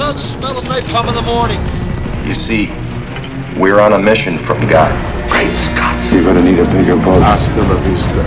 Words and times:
love 0.00 0.16
the 0.16 0.22
smell 0.40 0.56
of 0.56 0.64
napalm 0.64 1.06
in 1.08 1.14
the 1.14 1.20
morning. 1.20 1.60
You 2.26 2.34
see, 2.34 2.68
we're 3.60 3.80
on 3.80 3.92
a 3.92 3.98
mission 3.98 4.38
from 4.46 4.66
God. 4.66 4.90
Great 5.30 5.54
Scott. 5.54 5.94
You're 6.10 6.24
gonna 6.24 6.40
need 6.40 6.58
a 6.58 6.64
bigger 6.72 6.96
boat. 6.96 7.20
Hasta 7.20 7.60
la 7.60 7.76
vista, 7.84 8.24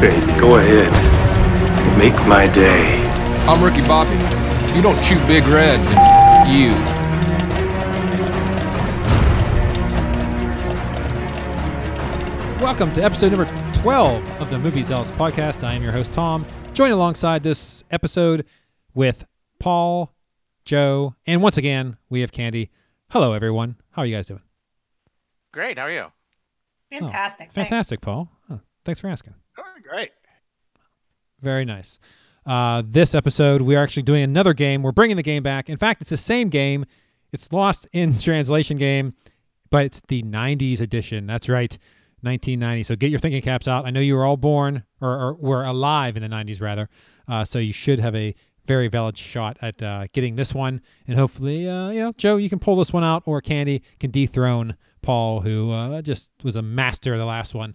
baby. 0.00 0.40
Go 0.40 0.58
ahead. 0.58 0.86
Make 1.98 2.14
my 2.28 2.46
day. 2.46 3.04
I'm 3.48 3.60
Ricky 3.60 3.82
Bobby. 3.88 4.14
If 4.70 4.76
you 4.76 4.82
don't 4.82 5.02
chew 5.02 5.18
Big 5.26 5.42
Red, 5.48 5.80
then 5.80 5.98
f- 5.98 6.48
you. 6.48 6.70
Welcome 12.64 12.94
to 12.94 13.02
episode 13.02 13.32
number 13.32 13.46
12 13.82 14.24
of 14.40 14.48
the 14.48 14.60
Movie 14.60 14.84
Zealots 14.84 15.10
podcast. 15.10 15.64
I 15.64 15.74
am 15.74 15.82
your 15.82 15.90
host, 15.90 16.12
Tom. 16.12 16.46
Joined 16.72 16.92
alongside 16.92 17.42
this 17.42 17.82
episode 17.90 18.44
with 18.94 19.24
Paul, 19.58 20.12
Joe, 20.66 21.14
and 21.26 21.40
once 21.40 21.56
again, 21.56 21.96
we 22.10 22.20
have 22.20 22.32
Candy. 22.32 22.70
Hello, 23.10 23.32
everyone. 23.32 23.76
How 23.92 24.02
are 24.02 24.06
you 24.06 24.16
guys 24.16 24.26
doing? 24.26 24.42
Great. 25.52 25.78
How 25.78 25.84
are 25.84 25.92
you? 25.92 26.06
Fantastic. 26.90 27.50
Oh, 27.50 27.54
fantastic, 27.54 28.00
Paul. 28.00 28.28
Oh, 28.50 28.58
thanks 28.84 29.00
for 29.00 29.06
asking. 29.06 29.34
Doing 29.54 29.68
great. 29.88 30.10
Very 31.40 31.64
nice. 31.64 32.00
Uh, 32.44 32.82
this 32.84 33.14
episode, 33.14 33.62
we 33.62 33.76
are 33.76 33.82
actually 33.82 34.02
doing 34.02 34.24
another 34.24 34.52
game. 34.54 34.82
We're 34.82 34.90
bringing 34.90 35.16
the 35.16 35.22
game 35.22 35.44
back. 35.44 35.68
In 35.70 35.78
fact, 35.78 36.00
it's 36.00 36.10
the 36.10 36.16
same 36.16 36.48
game. 36.48 36.84
It's 37.32 37.52
lost 37.52 37.86
in 37.92 38.18
translation 38.18 38.76
game, 38.76 39.14
but 39.70 39.84
it's 39.84 40.02
the 40.08 40.24
90s 40.24 40.80
edition. 40.80 41.28
That's 41.28 41.48
right, 41.48 41.78
1990. 42.22 42.82
So 42.82 42.96
get 42.96 43.10
your 43.10 43.20
thinking 43.20 43.42
caps 43.42 43.68
out. 43.68 43.86
I 43.86 43.90
know 43.90 44.00
you 44.00 44.16
were 44.16 44.24
all 44.24 44.36
born 44.36 44.82
or, 45.00 45.10
or 45.10 45.34
were 45.34 45.64
alive 45.64 46.16
in 46.16 46.24
the 46.24 46.28
90s, 46.28 46.60
rather. 46.60 46.88
Uh, 47.28 47.44
so 47.44 47.60
you 47.60 47.72
should 47.72 48.00
have 48.00 48.16
a 48.16 48.34
very 48.66 48.88
valid 48.88 49.16
shot 49.16 49.56
at 49.62 49.80
uh, 49.82 50.06
getting 50.12 50.36
this 50.36 50.54
one. 50.54 50.80
And 51.06 51.18
hopefully, 51.18 51.68
uh, 51.68 51.90
you 51.90 52.00
know, 52.00 52.12
Joe, 52.16 52.36
you 52.36 52.48
can 52.48 52.58
pull 52.58 52.76
this 52.76 52.92
one 52.92 53.04
out, 53.04 53.22
or 53.26 53.40
Candy 53.40 53.82
can 54.00 54.10
dethrone 54.10 54.76
Paul, 55.02 55.40
who 55.40 55.70
uh, 55.70 56.02
just 56.02 56.30
was 56.42 56.56
a 56.56 56.62
master 56.62 57.12
of 57.12 57.18
the 57.18 57.24
last 57.24 57.54
one. 57.54 57.74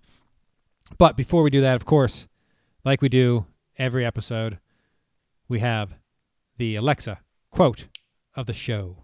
But 0.98 1.16
before 1.16 1.44
we 1.44 1.50
do 1.50 1.62
that, 1.62 1.76
of 1.76 1.86
course, 1.86 2.28
like 2.84 3.02
we 3.02 3.10
do 3.10 3.46
every 3.78 4.06
episode, 4.06 4.60
we 5.48 5.60
have 5.60 5.94
the 6.58 6.76
Alexa 6.76 7.20
quote 7.50 7.88
of 8.36 8.46
the 8.46 8.54
show. 8.54 8.98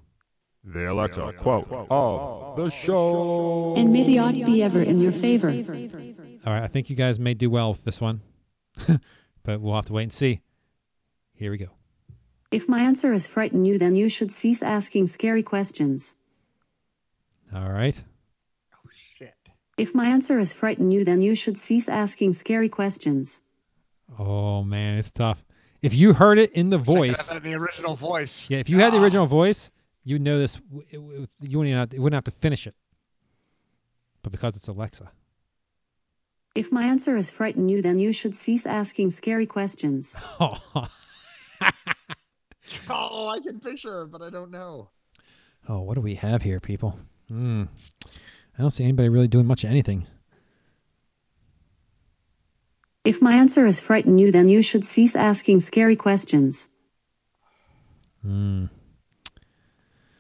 The 0.64 0.92
Alexa 0.92 1.34
quote 1.38 1.72
of 1.72 2.58
the 2.58 2.70
show. 2.70 3.74
And 3.78 3.94
may 3.94 4.04
the 4.04 4.20
odds 4.20 4.42
be 4.42 4.62
ever 4.62 4.82
in 4.82 5.00
your 5.00 5.14
favor. 5.14 5.50
All 6.46 6.54
right, 6.54 6.64
I 6.64 6.68
think 6.68 6.90
you 6.90 6.96
guys 6.96 7.20
may 7.20 7.34
do 7.34 7.50
well 7.50 7.72
with 7.72 7.84
this 7.84 8.02
one, 8.02 8.22
but 9.44 9.62
we'll 9.62 9.76
have 9.76 9.86
to 9.86 9.94
wait 9.94 10.04
and 10.04 10.14
see. 10.14 10.42
Here 11.38 11.52
we 11.52 11.58
go. 11.58 11.68
If 12.52 12.68
my 12.68 12.82
answer 12.82 13.12
has 13.12 13.28
frightened 13.28 13.68
you, 13.68 13.78
then 13.78 13.96
you 13.96 14.10
should 14.10 14.32
cease 14.32 14.64
asking 14.64 15.08
scary 15.08 15.44
questions. 15.44 16.16
All 17.54 17.70
right. 17.70 17.96
Oh, 18.74 18.90
shit. 19.18 19.34
If 19.78 19.94
my 19.94 20.08
answer 20.08 20.38
has 20.40 20.54
frightened 20.54 20.94
you, 20.94 21.06
then 21.06 21.22
you 21.22 21.36
should 21.36 21.58
cease 21.58 21.88
asking 21.90 22.34
scary 22.34 22.70
questions. 22.70 23.42
Oh 24.18 24.64
man, 24.64 24.98
it's 24.98 25.12
tough. 25.12 25.38
If 25.82 25.94
you 25.94 26.14
heard 26.14 26.40
it 26.40 26.54
in 26.54 26.70
the 26.70 26.78
voice, 26.78 27.28
the 27.28 27.54
original 27.56 27.96
voice. 27.96 28.50
yeah, 28.50 28.58
if 28.60 28.70
you 28.70 28.80
had 28.80 28.94
the 28.94 28.98
ah. 28.98 29.04
original 29.04 29.28
voice, 29.28 29.70
you 30.04 30.18
know 30.18 30.40
this. 30.40 30.54
w- 30.72 30.86
it- 30.90 31.30
You 31.42 31.58
wouldn't 31.60 31.76
have 31.76 31.90
to, 31.90 31.96
you 31.98 32.02
wouldn't 32.02 32.16
have 32.26 32.34
to 32.34 32.40
finish 32.42 32.66
it. 32.66 32.74
But 34.24 34.32
because 34.32 34.56
it's 34.56 34.68
Alexa, 34.68 35.12
If 36.56 36.72
my 36.72 36.86
answer 36.86 37.16
has 37.16 37.30
frightened 37.30 37.70
you, 37.70 37.82
then 37.82 38.00
you 38.00 38.12
should 38.14 38.36
cease 38.36 38.66
asking 38.66 39.12
scary 39.12 39.46
questions. 39.46 40.16
oh, 40.40 40.58
Oh, 42.90 43.28
I 43.28 43.40
can 43.40 43.60
picture 43.60 43.92
her, 43.92 44.06
but 44.06 44.22
I 44.22 44.30
don't 44.30 44.52
know. 44.52 44.90
oh, 45.70 45.82
what 45.82 45.96
do 45.96 46.02
we 46.02 46.16
have 46.16 46.42
here, 46.42 46.60
people? 46.60 47.00
Hmm. 47.30 47.64
I 48.58 48.62
don't 48.62 48.72
see 48.72 48.84
anybody 48.84 49.10
really 49.10 49.28
doing 49.28 49.46
much 49.46 49.64
of 49.64 49.70
anything. 49.70 50.08
If 53.04 53.22
my 53.22 53.36
answer 53.36 53.66
has 53.66 53.80
frightened 53.80 54.20
you, 54.20 54.32
then 54.32 54.50
you 54.50 54.62
should 54.62 54.86
cease 54.86 55.16
asking 55.16 55.62
scary 55.62 55.96
questions. 55.96 56.68
Hmm. 58.22 58.66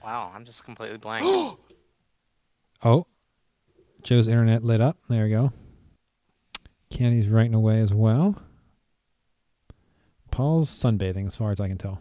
Wow, 0.03 0.31
I'm 0.33 0.45
just 0.45 0.63
completely 0.63 0.97
blank. 0.97 1.57
Oh, 2.83 3.07
Joe's 4.03 4.27
internet 4.27 4.63
lit 4.63 4.81
up. 4.81 4.97
There 5.09 5.23
we 5.23 5.31
go. 5.31 5.51
Candy's 6.91 7.27
writing 7.27 7.55
away 7.55 7.81
as 7.81 7.91
well. 7.91 8.39
Paul's 10.29 10.69
sunbathing, 10.69 11.25
as 11.25 11.35
far 11.35 11.51
as 11.51 11.59
I 11.59 11.69
can 11.69 11.79
tell. 11.79 11.99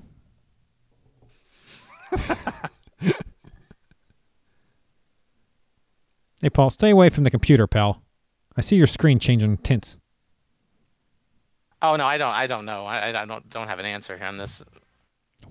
hey, 6.41 6.51
Paul, 6.51 6.71
stay 6.71 6.91
away 6.91 7.09
from 7.09 7.25
the 7.25 7.31
computer, 7.31 7.67
pal. 7.67 8.03
I 8.57 8.61
see 8.61 8.77
your 8.77 8.87
screen 8.87 9.19
changing 9.19 9.59
tints. 9.59 9.97
oh 11.83 11.97
no, 11.97 12.07
I 12.07 12.19
don't. 12.19 12.33
I 12.33 12.47
don't 12.47 12.65
know. 12.65 12.85
I, 12.87 13.09
I 13.09 13.25
don't 13.27 13.49
don't 13.51 13.69
have 13.69 13.79
an 13.79 13.87
answer 13.87 14.19
on 14.23 14.37
this. 14.39 14.65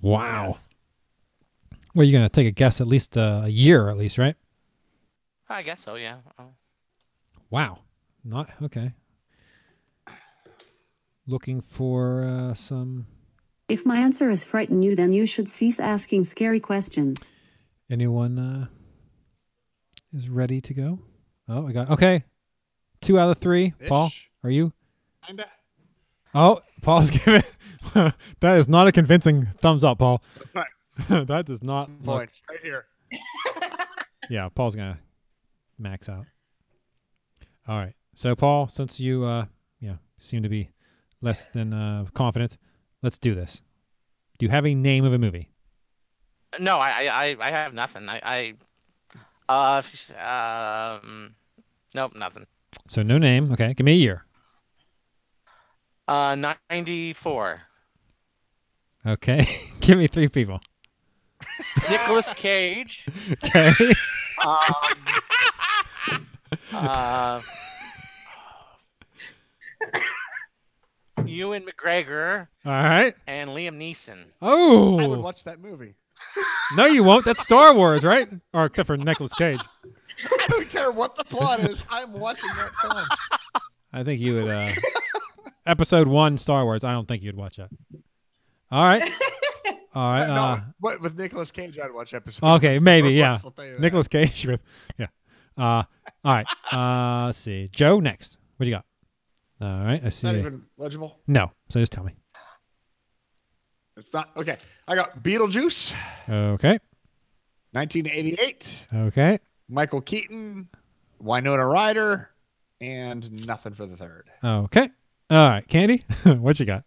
Wow. 0.01 0.57
Well, 1.93 2.05
you're 2.05 2.17
gonna 2.17 2.29
take 2.29 2.47
a 2.47 2.51
guess 2.51 2.81
at 2.81 2.87
least 2.87 3.17
uh, 3.17 3.41
a 3.45 3.49
year, 3.49 3.89
at 3.89 3.97
least, 3.97 4.17
right? 4.17 4.35
I 5.47 5.61
guess 5.61 5.81
so. 5.81 5.95
Yeah. 5.95 6.17
Oh. 6.39 6.49
Wow. 7.49 7.79
Not 8.23 8.49
okay. 8.63 8.91
Looking 11.27 11.61
for 11.61 12.23
uh, 12.23 12.53
some 12.55 13.05
If 13.67 13.85
my 13.85 13.97
answer 13.97 14.29
has 14.29 14.43
frightened 14.43 14.83
you, 14.83 14.95
then 14.95 15.11
you 15.11 15.25
should 15.25 15.49
cease 15.49 15.79
asking 15.79 16.25
scary 16.25 16.59
questions. 16.59 17.31
Anyone 17.89 18.37
uh, 18.37 18.67
is 20.13 20.29
ready 20.29 20.61
to 20.61 20.73
go? 20.73 20.99
Oh, 21.49 21.67
I 21.67 21.71
got 21.71 21.89
okay. 21.91 22.23
Two 23.01 23.19
out 23.19 23.29
of 23.29 23.39
three. 23.39 23.73
Paul, 23.87 24.11
are 24.43 24.49
you? 24.49 24.71
Kinda. 25.25 25.47
Oh, 26.33 26.61
Paul's 26.81 27.09
giving. 27.25 27.43
that 27.93 28.57
is 28.57 28.67
not 28.67 28.87
a 28.87 28.91
convincing 28.91 29.47
thumbs 29.61 29.83
up, 29.83 29.99
Paul. 29.99 30.21
that 31.09 31.45
does 31.45 31.63
not. 31.63 31.89
Look, 32.03 32.29
right 32.49 32.59
here. 32.61 32.85
yeah, 34.29 34.49
Paul's 34.53 34.75
gonna 34.75 34.99
max 35.79 36.07
out. 36.07 36.25
All 37.67 37.77
right. 37.77 37.93
So, 38.13 38.35
Paul, 38.35 38.67
since 38.69 38.99
you 38.99 39.23
uh, 39.23 39.45
you 39.79 39.89
know, 39.89 39.97
seem 40.19 40.43
to 40.43 40.49
be 40.49 40.69
less 41.21 41.47
than 41.49 41.73
uh, 41.73 42.05
confident, 42.13 42.57
let's 43.05 43.17
do 43.19 43.33
this. 43.33 43.61
Do 44.38 44.45
you 44.45 44.49
have 44.49 44.66
a 44.66 44.75
name 44.75 45.05
of 45.05 45.13
a 45.13 45.17
movie? 45.17 45.47
No, 46.59 46.79
I 46.79 47.05
I 47.05 47.38
I 47.39 47.51
have 47.51 47.73
nothing. 47.73 48.09
I 48.09 48.53
I 49.47 49.53
uh 49.53 49.81
um 50.99 51.35
nope 51.94 52.13
nothing. 52.15 52.45
So, 52.88 53.03
no 53.03 53.17
name. 53.17 53.51
Okay. 53.53 53.73
Give 53.73 53.85
me 53.85 53.94
a 53.94 53.95
year. 53.95 54.25
Uh, 56.07 56.35
ninety 56.69 57.13
four. 57.13 57.61
Okay. 59.05 59.47
Give 59.79 59.97
me 59.97 60.07
three 60.07 60.27
people. 60.27 60.59
Nicolas 61.89 62.33
Cage. 62.33 63.07
Okay. 63.44 63.71
Um, 64.44 65.07
uh, 66.73 67.41
Ewan 71.35 71.66
McGregor 71.66 72.47
All 72.66 72.72
right. 72.72 73.16
and 73.28 73.50
Liam 73.51 73.78
Neeson. 73.78 74.25
Oh. 74.41 75.00
I 75.00 75.07
would 75.07 75.19
watch 75.19 75.44
that 75.44 75.59
movie. 75.59 75.94
No, 76.75 76.85
you 76.85 77.03
won't. 77.03 77.25
That's 77.25 77.41
Star 77.41 77.73
Wars, 77.73 78.03
right? 78.03 78.28
Or 78.53 78.66
except 78.66 78.88
for 78.88 78.97
Nicolas 78.97 79.34
Cage. 79.34 79.59
I 80.31 80.47
don't 80.50 80.69
care 80.69 80.91
what 80.91 81.16
the 81.16 81.24
plot 81.25 81.59
is. 81.69 81.84
I'm 81.90 82.13
watching 82.13 82.50
that 82.56 82.72
film. 82.81 83.06
I 83.94 84.03
think 84.03 84.22
you 84.22 84.35
would. 84.35 84.50
Uh, 84.50 84.69
episode 85.68 86.07
one, 86.07 86.38
Star 86.38 86.63
Wars. 86.63 86.84
I 86.84 86.91
don't 86.91 87.07
think 87.07 87.22
you'd 87.24 87.35
watch 87.35 87.57
that. 87.57 87.69
All 88.72 88.84
right. 88.84 89.03
All 89.95 90.12
right. 90.12 90.27
no, 90.27 90.33
Uh, 90.36 90.59
but 90.81 91.01
with 91.01 91.18
Nicolas 91.18 91.51
Cage, 91.51 91.77
I'd 91.80 91.94
watch 91.94 92.13
episode. 92.13 92.45
okay, 92.56 92.75
one. 92.75 92.83
maybe. 92.83 93.09
Yeah. 93.12 93.31
Wars, 93.31 93.45
I'll 93.45 93.51
tell 93.51 93.65
you 93.65 93.71
that. 93.74 93.81
Nicolas 93.81 94.07
Cage 94.07 94.45
with. 94.45 94.62
Yeah. 94.98 95.07
Uh, 95.57 95.83
all 96.24 96.33
right. 96.33 96.48
Uh, 96.71 97.27
let's 97.27 97.38
see. 97.38 97.69
Joe 97.71 98.00
next. 98.00 98.38
What 98.57 98.65
do 98.65 98.69
you 98.71 98.75
got? 98.75 98.86
All 99.62 99.84
right. 99.86 100.02
I 100.04 100.10
see. 100.10 100.28
Not 100.28 100.36
even 100.36 100.63
legible. 100.78 101.19
No. 101.28 101.52
So 101.69 101.80
just 101.80 101.92
tell 101.92 102.04
me. 102.04 102.13
It's 103.98 104.12
not 104.12 104.30
okay. 104.36 104.57
I 104.88 104.96
got 104.96 105.24
Beetlejuice, 105.24 105.94
Okay. 106.28 106.78
1988. 107.72 108.86
Okay. 108.94 109.40
Michael 109.69 110.02
Keaton, 110.02 110.68
Winona 111.19 111.66
Ryder, 111.66 112.30
and 112.81 113.46
nothing 113.46 113.74
for 113.74 113.86
the 113.86 113.96
third. 113.96 114.30
Okay. 114.44 114.90
All 115.30 115.50
right. 115.50 115.68
Candy, 115.68 116.04
what 116.24 116.60
you 116.60 116.66
got? 116.66 116.84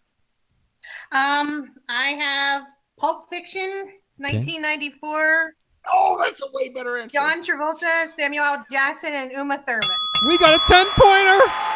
Um, 1.11 1.73
I 1.89 2.09
have 2.11 2.63
Pulp 2.99 3.29
Fiction, 3.29 3.91
1994. 4.17 5.53
Oh, 5.91 6.17
that's 6.21 6.41
a 6.41 6.45
way 6.53 6.69
better 6.69 6.97
answer. 6.97 7.13
John 7.13 7.43
Travolta, 7.43 8.07
Samuel 8.15 8.43
L. 8.43 8.65
Jackson, 8.71 9.13
and 9.13 9.31
Uma 9.31 9.57
Thurman. 9.57 9.81
We 10.27 10.37
got 10.37 10.53
a 10.53 10.59
10 10.71 10.85
pointer. 10.95 11.68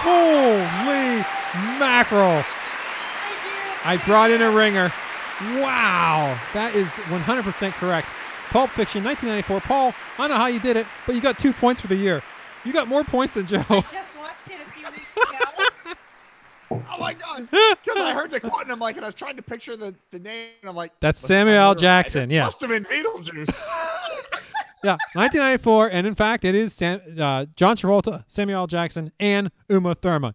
Holy 0.00 1.24
mackerel. 1.78 2.44
I 3.84 4.00
brought 4.06 4.30
in 4.30 4.42
a 4.42 4.50
ringer. 4.50 4.92
Wow, 5.60 6.38
that 6.52 6.74
is 6.74 6.88
100% 6.88 7.72
correct. 7.72 8.08
Pulp 8.50 8.70
Fiction, 8.70 9.04
1994. 9.04 9.60
Paul, 9.60 9.94
I 10.18 10.22
don't 10.22 10.30
know 10.30 10.36
how 10.36 10.46
you 10.46 10.60
did 10.60 10.76
it, 10.76 10.86
but 11.06 11.14
you 11.14 11.20
got 11.20 11.38
two 11.38 11.52
points 11.52 11.80
for 11.80 11.86
the 11.86 11.96
year. 11.96 12.22
You 12.64 12.72
got 12.72 12.88
more 12.88 13.04
points 13.04 13.34
than 13.34 13.46
Joe. 13.46 13.64
I 13.68 13.80
just 13.92 14.16
watched 14.18 14.46
it 14.46 14.56
a 14.66 14.70
few 14.72 14.86
weeks 14.86 15.06
ago. 15.16 15.64
Oh 16.70 16.98
my 17.00 17.14
god! 17.14 17.48
Because 17.82 17.98
I 17.98 18.12
heard 18.12 18.30
the 18.30 18.40
quote 18.40 18.62
and 18.62 18.72
I'm 18.72 18.78
like, 18.78 18.96
and 18.96 19.04
I 19.04 19.08
was 19.08 19.14
trying 19.14 19.36
to 19.36 19.42
picture 19.42 19.74
the, 19.76 19.94
the 20.10 20.18
name 20.18 20.50
and 20.60 20.68
I'm 20.68 20.76
like, 20.76 20.92
That's 21.00 21.20
Samuel 21.20 21.56
L. 21.56 21.74
Jackson, 21.74 22.28
yeah. 22.28 22.44
Must 22.44 22.60
have 22.60 22.68
been 22.68 22.84
Beetlejuice. 22.84 23.54
yeah, 24.84 24.96
1994, 25.14 25.90
and 25.90 26.06
in 26.06 26.14
fact, 26.14 26.44
it 26.44 26.54
is 26.54 26.72
Sam, 26.72 27.00
uh, 27.18 27.46
John 27.56 27.76
Travolta, 27.76 28.24
Samuel 28.28 28.60
L. 28.60 28.66
Jackson, 28.66 29.12
and 29.18 29.50
Uma 29.68 29.94
Thurman. 29.94 30.34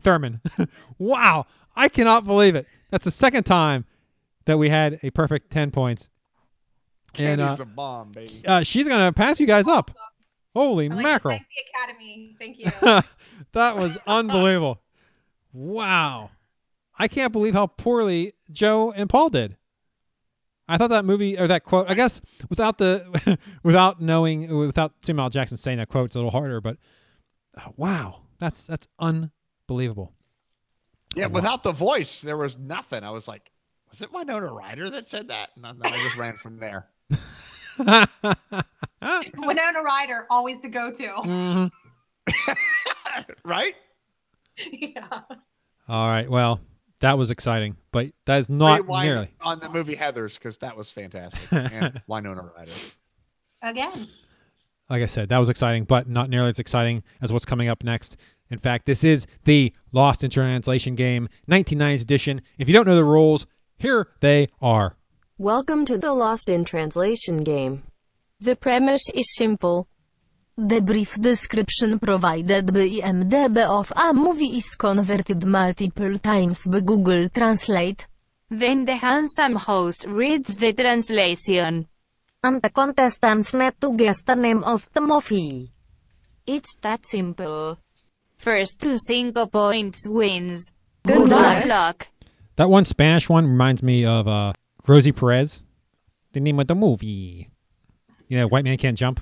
Thurman. 0.00 0.40
wow, 0.98 1.46
I 1.74 1.88
cannot 1.88 2.24
believe 2.24 2.54
it. 2.54 2.66
That's 2.90 3.04
the 3.04 3.10
second 3.10 3.44
time 3.44 3.84
that 4.44 4.58
we 4.58 4.68
had 4.68 5.00
a 5.02 5.10
perfect 5.10 5.50
10 5.50 5.70
points. 5.70 6.08
And 7.18 7.40
Candy's 7.40 7.54
uh, 7.54 7.56
the 7.56 7.64
bomb, 7.64 8.12
baby. 8.12 8.42
uh, 8.46 8.62
she's 8.62 8.86
gonna 8.86 9.12
pass 9.12 9.40
you 9.40 9.46
guys 9.46 9.66
up. 9.66 9.90
Holy 10.54 10.88
like 10.88 11.02
mackerel! 11.02 11.36
thank 11.36 11.46
the 11.48 11.78
Academy. 11.78 12.36
Thank 12.38 12.58
you. 12.58 12.70
that 13.52 13.76
was 13.76 13.98
unbelievable. 14.06 14.80
Wow. 15.52 16.30
I 16.98 17.08
can't 17.08 17.32
believe 17.32 17.54
how 17.54 17.66
poorly 17.66 18.34
Joe 18.50 18.92
and 18.92 19.08
Paul 19.08 19.30
did. 19.30 19.56
I 20.68 20.78
thought 20.78 20.90
that 20.90 21.04
movie 21.04 21.38
or 21.38 21.46
that 21.48 21.64
quote, 21.64 21.88
I 21.88 21.94
guess 21.94 22.20
without 22.48 22.78
the 22.78 23.38
without 23.62 24.00
knowing 24.00 24.56
without 24.56 24.92
Samuel 25.02 25.24
L. 25.26 25.30
Jackson 25.30 25.56
saying 25.56 25.78
that 25.78 25.88
quote, 25.88 26.06
it's 26.06 26.14
a 26.14 26.18
little 26.18 26.30
harder, 26.30 26.60
but 26.60 26.76
uh, 27.56 27.70
wow. 27.76 28.22
That's 28.38 28.62
that's 28.64 28.86
unbelievable. 28.98 30.12
Yeah, 31.14 31.26
without 31.26 31.62
the 31.62 31.72
voice, 31.72 32.20
there 32.20 32.36
was 32.36 32.58
nothing. 32.58 33.02
I 33.02 33.10
was 33.10 33.26
like, 33.26 33.50
was 33.90 34.02
it 34.02 34.12
Winona 34.12 34.52
Ryder 34.52 34.90
that 34.90 35.08
said 35.08 35.28
that? 35.28 35.50
And 35.56 35.64
then 35.64 35.76
I 35.82 36.02
just 36.02 36.16
ran 36.16 36.36
from 36.36 36.58
there. 36.58 36.86
Winona 39.38 39.82
Ryder, 39.82 40.26
always 40.28 40.60
the 40.60 40.68
go-to. 40.68 41.08
Mhm. 41.08 41.70
right? 43.44 43.74
yeah. 44.70 45.20
All 45.88 46.08
right. 46.08 46.28
Well, 46.28 46.60
that 47.00 47.18
was 47.18 47.30
exciting, 47.30 47.76
but 47.92 48.06
that 48.26 48.38
is 48.38 48.48
not 48.48 48.82
Rewind 48.82 49.06
nearly. 49.08 49.30
on 49.40 49.60
the 49.60 49.68
movie 49.68 49.94
Heathers 49.96 50.34
because 50.38 50.58
that 50.58 50.76
was 50.76 50.90
fantastic. 50.90 51.40
and 51.50 52.00
Winona 52.06 52.50
Ryder. 52.56 52.72
Again. 53.62 54.06
like 54.88 55.02
I 55.02 55.06
said, 55.06 55.28
that 55.30 55.38
was 55.38 55.48
exciting, 55.48 55.84
but 55.84 56.08
not 56.08 56.30
nearly 56.30 56.50
as 56.50 56.58
exciting 56.58 57.02
as 57.22 57.32
what's 57.32 57.44
coming 57.44 57.68
up 57.68 57.82
next. 57.82 58.16
In 58.50 58.58
fact, 58.58 58.86
this 58.86 59.02
is 59.02 59.26
the 59.44 59.72
Lost 59.92 60.22
in 60.22 60.30
Translation 60.30 60.94
game, 60.94 61.28
1990s 61.50 62.02
edition. 62.02 62.40
If 62.58 62.68
you 62.68 62.74
don't 62.74 62.86
know 62.86 62.94
the 62.94 63.04
rules, 63.04 63.46
here 63.76 64.08
they 64.20 64.48
are. 64.62 64.96
Welcome 65.38 65.84
to 65.86 65.98
the 65.98 66.14
Lost 66.14 66.48
in 66.48 66.64
Translation 66.64 67.38
game. 67.38 67.82
The 68.40 68.54
premise 68.56 69.08
is 69.14 69.34
simple. 69.34 69.88
The 70.58 70.80
brief 70.80 71.20
description 71.20 71.98
provided 71.98 72.72
by 72.72 72.88
IMDb 72.88 73.58
of 73.58 73.92
a 73.94 74.14
movie 74.14 74.56
is 74.56 74.74
converted 74.74 75.44
multiple 75.44 76.18
times 76.18 76.64
by 76.66 76.80
Google 76.80 77.28
Translate. 77.28 78.06
Then 78.48 78.86
the 78.86 78.96
handsome 78.96 79.56
host 79.56 80.06
reads 80.06 80.54
the 80.56 80.72
translation. 80.72 81.86
And 82.42 82.62
the 82.62 82.70
contestants 82.70 83.52
need 83.52 83.74
to 83.82 83.94
guess 83.96 84.22
the 84.22 84.34
name 84.34 84.64
of 84.64 84.88
the 84.94 85.02
movie. 85.02 85.72
It's 86.46 86.78
that 86.78 87.04
simple. 87.06 87.76
First 88.38 88.78
to 88.80 88.98
cinco 88.98 89.46
points 89.46 90.08
wins. 90.08 90.70
Good 91.04 91.18
Good 91.18 91.28
luck. 91.28 91.66
luck. 91.66 92.08
That 92.56 92.70
one 92.70 92.86
Spanish 92.86 93.28
one 93.28 93.46
reminds 93.46 93.82
me 93.82 94.06
of 94.06 94.26
uh, 94.26 94.54
Rosie 94.86 95.12
Perez, 95.12 95.60
the 96.32 96.40
name 96.40 96.58
of 96.60 96.66
the 96.66 96.74
movie. 96.74 97.50
You 98.28 98.38
know, 98.38 98.46
White 98.48 98.64
Man 98.64 98.78
Can't 98.78 98.96
Jump. 98.96 99.20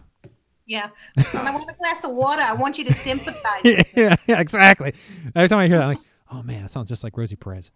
Yeah. 0.66 0.88
I 1.16 1.50
want 1.54 1.70
a 1.70 1.74
glass 1.74 2.04
of 2.04 2.12
water, 2.12 2.42
I 2.42 2.54
want 2.54 2.78
you 2.78 2.84
to 2.84 2.94
sympathize. 2.94 3.64
yeah, 3.94 4.16
yeah, 4.26 4.40
exactly. 4.40 4.94
Every 5.34 5.48
time 5.48 5.58
I 5.58 5.66
hear 5.66 5.76
that, 5.78 5.84
I'm 5.84 5.88
like, 5.90 6.04
oh 6.32 6.42
man, 6.42 6.62
that 6.62 6.72
sounds 6.72 6.88
just 6.88 7.04
like 7.04 7.16
Rosie 7.16 7.36
Perez. 7.36 7.70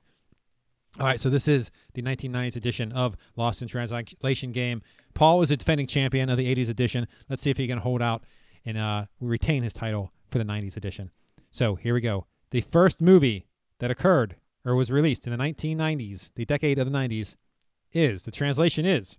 All 0.99 1.07
right, 1.07 1.21
so 1.21 1.31
this 1.31 1.47
is 1.47 1.71
the 1.95 2.03
1990s 2.03 2.57
edition 2.57 2.91
of 2.93 3.17
Lost 3.37 3.63
in 3.63 3.69
Translation 3.69 4.53
game. 4.53 4.83
Paul 5.15 5.43
is 5.43 5.51
the 5.51 5.57
defending 5.57 5.87
champion 5.87 6.29
of 6.29 6.39
the 6.39 6.55
80s 6.55 6.71
edition. 6.71 7.07
Let's 7.29 7.43
see 7.43 7.51
if 7.51 7.57
he 7.57 7.69
can 7.69 7.79
hold 7.79 8.03
out 8.03 8.25
and 8.65 8.77
uh, 8.77 9.05
retain 9.21 9.63
his 9.63 9.73
title 9.73 10.11
for 10.31 10.39
the 10.39 10.45
90s 10.45 10.77
edition. 10.77 11.11
So 11.51 11.75
here 11.75 11.95
we 11.95 12.01
go. 12.01 12.27
The 12.51 12.63
first 12.63 13.01
movie 13.01 13.47
that 13.79 13.91
occurred 13.91 14.35
or 14.65 14.75
was 14.75 14.91
released 14.91 15.27
in 15.27 15.33
the 15.33 15.39
1990s, 15.39 16.31
the 16.35 16.45
decade 16.45 16.79
of 16.79 16.91
the 16.91 16.99
90s, 16.99 17.37
is 17.93 18.23
the 18.23 18.31
translation 18.31 18.85
is. 18.85 19.17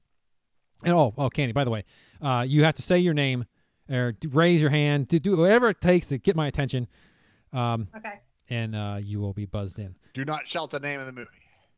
And 0.83 0.94
oh, 0.94 1.13
oh, 1.18 1.30
Candy. 1.30 1.54
By 1.54 1.63
the 1.63 1.71
way, 1.71 1.83
uh, 2.21 2.45
you 2.48 2.63
have 2.63 2.75
to 2.75 2.81
say 2.81 3.00
your 3.00 3.13
name 3.13 3.45
or 3.89 4.13
raise 4.31 4.62
your 4.62 4.69
hand, 4.69 5.07
do, 5.07 5.19
do 5.19 5.38
whatever 5.38 5.69
it 5.69 5.81
takes 5.81 6.07
to 6.09 6.18
get 6.18 6.36
my 6.36 6.47
attention, 6.47 6.88
um, 7.53 7.88
Okay. 7.97 8.19
and 8.50 8.75
uh, 8.75 8.97
you 9.01 9.19
will 9.19 9.33
be 9.33 9.45
buzzed 9.45 9.80
in. 9.80 9.95
Do 10.13 10.25
not 10.25 10.47
shout 10.47 10.69
the 10.69 10.80
name 10.80 11.00
of 11.00 11.06
the 11.06 11.12
movie. 11.12 11.30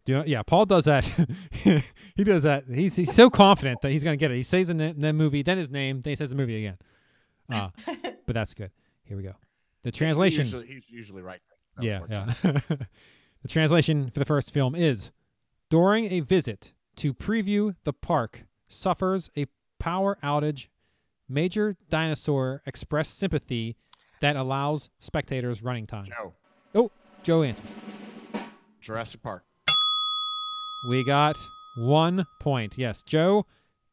Do 0.03 0.13
you, 0.13 0.23
yeah, 0.25 0.41
Paul 0.41 0.65
does 0.65 0.85
that. 0.85 1.05
he 2.15 2.23
does 2.23 2.43
that. 2.43 2.63
He's 2.67 2.95
he's 2.95 3.13
so 3.13 3.29
confident 3.29 3.81
that 3.81 3.91
he's 3.91 4.03
gonna 4.03 4.17
get 4.17 4.31
it. 4.31 4.35
He 4.35 4.43
says 4.43 4.67
the, 4.67 4.95
the 4.97 5.13
movie, 5.13 5.43
then 5.43 5.57
his 5.57 5.69
name, 5.69 6.01
then 6.01 6.11
he 6.11 6.15
says 6.15 6.31
the 6.31 6.35
movie 6.35 6.57
again. 6.65 6.77
Uh, 7.51 7.69
but 8.25 8.33
that's 8.33 8.53
good. 8.53 8.71
Here 9.03 9.15
we 9.15 9.23
go. 9.23 9.33
The 9.83 9.91
translation. 9.91 10.45
He's 10.45 10.53
usually, 10.53 10.73
he's 10.73 10.89
usually 10.89 11.21
right. 11.21 11.41
That 11.77 11.83
Yeah, 11.85 11.99
yeah. 12.09 12.33
the 13.41 13.47
translation 13.47 14.09
for 14.09 14.19
the 14.19 14.25
first 14.25 14.53
film 14.53 14.73
is 14.73 15.11
During 15.69 16.11
a 16.11 16.19
visit 16.19 16.73
to 16.97 17.13
preview 17.13 17.73
the 17.85 17.93
park, 17.93 18.43
suffers 18.67 19.29
a 19.37 19.45
power 19.79 20.17
outage. 20.21 20.67
Major 21.31 21.77
dinosaur 21.89 22.61
express 22.65 23.07
sympathy 23.07 23.77
that 24.19 24.35
allows 24.35 24.89
spectators 24.99 25.63
running 25.63 25.87
time. 25.87 26.03
Joe. 26.03 26.33
Oh, 26.75 26.91
Joe 27.23 27.43
answered. 27.43 27.63
Jurassic 28.81 29.23
Park. 29.23 29.45
We 30.89 31.05
got 31.05 31.37
one 31.77 32.27
point. 32.41 32.77
Yes, 32.77 33.01
Joe 33.03 33.45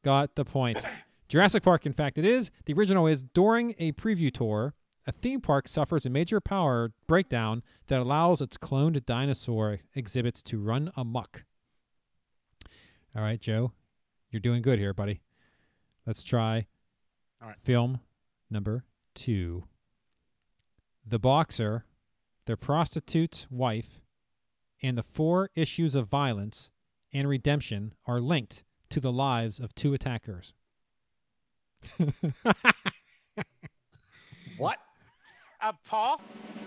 got 0.05 0.35
the 0.35 0.45
point. 0.45 0.79
Jurassic 1.29 1.63
Park, 1.63 1.87
in 1.87 1.93
fact, 1.93 2.19
it 2.19 2.25
is. 2.25 2.51
The 2.65 2.73
original 2.73 3.07
is 3.07 3.23
during 3.35 3.73
a 3.79 3.93
preview 3.93 4.35
tour, 4.35 4.75
a 5.07 5.13
theme 5.13 5.41
park 5.41 5.69
suffers 5.69 6.07
a 6.07 6.11
major 6.11 6.41
power 6.41 6.91
breakdown 7.07 7.63
that 7.87 8.01
allows 8.01 8.41
its 8.41 8.59
cloned 8.59 9.07
dinosaur 9.07 9.79
exhibits 9.95 10.43
to 10.43 10.59
run 10.59 10.91
amok. 10.97 11.45
All 13.15 13.23
right, 13.23 13.41
Joe, 13.41 13.71
you're 14.33 14.41
doing 14.41 14.61
good 14.61 14.81
here, 14.81 14.93
buddy. 14.93 15.21
Let's 16.05 16.25
try 16.25 16.67
All 17.41 17.49
right. 17.49 17.57
film 17.63 18.01
number 18.51 18.85
two. 19.15 19.65
The 21.07 21.19
boxer, 21.19 21.85
the 22.47 22.57
prostitute's 22.57 23.47
wife, 23.51 24.01
and 24.83 24.97
the 24.99 25.03
four 25.03 25.51
issues 25.55 25.95
of 25.95 26.09
violence 26.09 26.71
and 27.13 27.29
redemption 27.29 27.95
are 28.07 28.21
linked 28.21 28.63
to 28.91 29.01
the 29.01 29.13
lives 29.13 29.59
of 29.61 29.75
two 29.75 29.95
attackers. 29.95 30.53
What? 34.59 34.79
Uh, 35.61 35.73
Paul? 35.87 36.21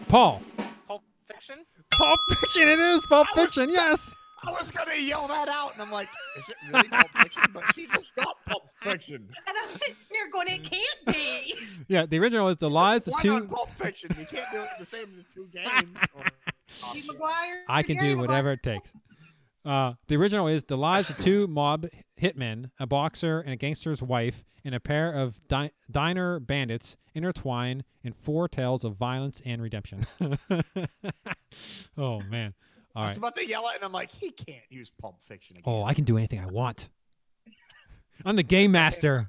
Paul. 0.08 0.42
Pulp 0.88 1.04
Fiction? 1.28 1.66
Pulp 1.92 2.20
Fiction, 2.40 2.70
it 2.70 2.80
is 2.80 3.02
Pulp 3.10 3.28
Fiction, 3.36 3.70
yes. 3.70 4.10
I 4.44 4.52
was 4.52 4.72
gonna 4.72 4.96
yell 4.96 5.28
that 5.28 5.50
out, 5.50 5.74
and 5.74 5.82
I'm 5.82 5.92
like, 5.92 6.08
is 6.38 6.48
it 6.50 6.56
really 6.74 6.88
Pulp 6.88 7.12
Fiction? 7.22 7.44
But 7.54 7.64
she 7.76 7.86
just 7.88 8.16
got 8.16 8.38
Pulp 8.48 8.64
Fiction. 8.82 9.30
And 9.48 9.58
I'm 9.62 9.70
sitting 9.70 9.96
there 10.32 10.46
going, 10.46 10.48
it 10.48 10.64
can't 10.64 11.06
be. 11.08 11.56
Yeah, 11.88 12.06
the 12.06 12.20
original 12.20 12.48
is 12.48 12.56
the 12.56 12.70
lives 12.70 13.08
of 13.08 13.14
One 13.14 13.22
two. 13.22 13.34
on 13.34 13.48
Pulp 13.50 13.70
Fiction. 13.78 14.16
You 14.18 14.26
can't 14.26 14.50
do 14.52 14.62
it 14.62 14.70
the 14.80 14.86
same 14.86 15.08
as 15.20 15.26
the 15.26 15.34
two 15.34 15.48
games. 15.54 15.98
Or, 16.16 16.24
Steve 16.74 17.04
McGuire. 17.04 17.64
I 17.68 17.84
can 17.84 17.96
Jerry 17.96 18.14
do 18.14 18.18
whatever 18.20 18.54
it 18.54 18.64
takes. 18.64 18.92
Uh, 19.66 19.94
the 20.08 20.16
original 20.16 20.48
is 20.48 20.64
the 20.64 20.78
lives 20.78 21.10
of 21.10 21.18
two 21.18 21.48
mob 21.48 21.88
hitmen, 22.22 22.70
a 22.80 22.88
boxer 22.88 23.42
and 23.42 23.52
a 23.52 23.56
gangster's 23.58 24.02
wife, 24.02 24.42
and 24.64 24.74
a 24.74 24.80
pair 24.80 25.12
of 25.12 25.36
di- 25.50 25.72
diner 25.90 26.40
bandits 26.40 26.96
intertwine 27.14 27.84
in 28.04 28.14
four 28.14 28.48
tales 28.48 28.86
of 28.86 28.96
violence 28.96 29.42
and 29.46 29.62
redemption. 29.62 30.06
oh 31.98 32.22
man! 32.30 32.54
All 32.96 33.04
I 33.04 33.06
right. 33.06 33.08
was 33.10 33.18
about 33.18 33.36
to 33.36 33.46
yell 33.46 33.68
it, 33.68 33.76
and 33.76 33.84
I'm 33.84 33.92
like, 33.92 34.12
he 34.12 34.32
can't 34.32 34.64
use 34.70 34.90
Pulp 35.02 35.18
Fiction 35.26 35.58
again. 35.58 35.74
Oh, 35.74 35.84
I 35.84 35.94
can 35.94 36.06
do 36.06 36.18
anything 36.18 36.40
I 36.40 36.46
want. 36.46 36.88
I'm 38.24 38.36
the 38.38 38.44
game 38.44 38.72
master. 38.72 39.28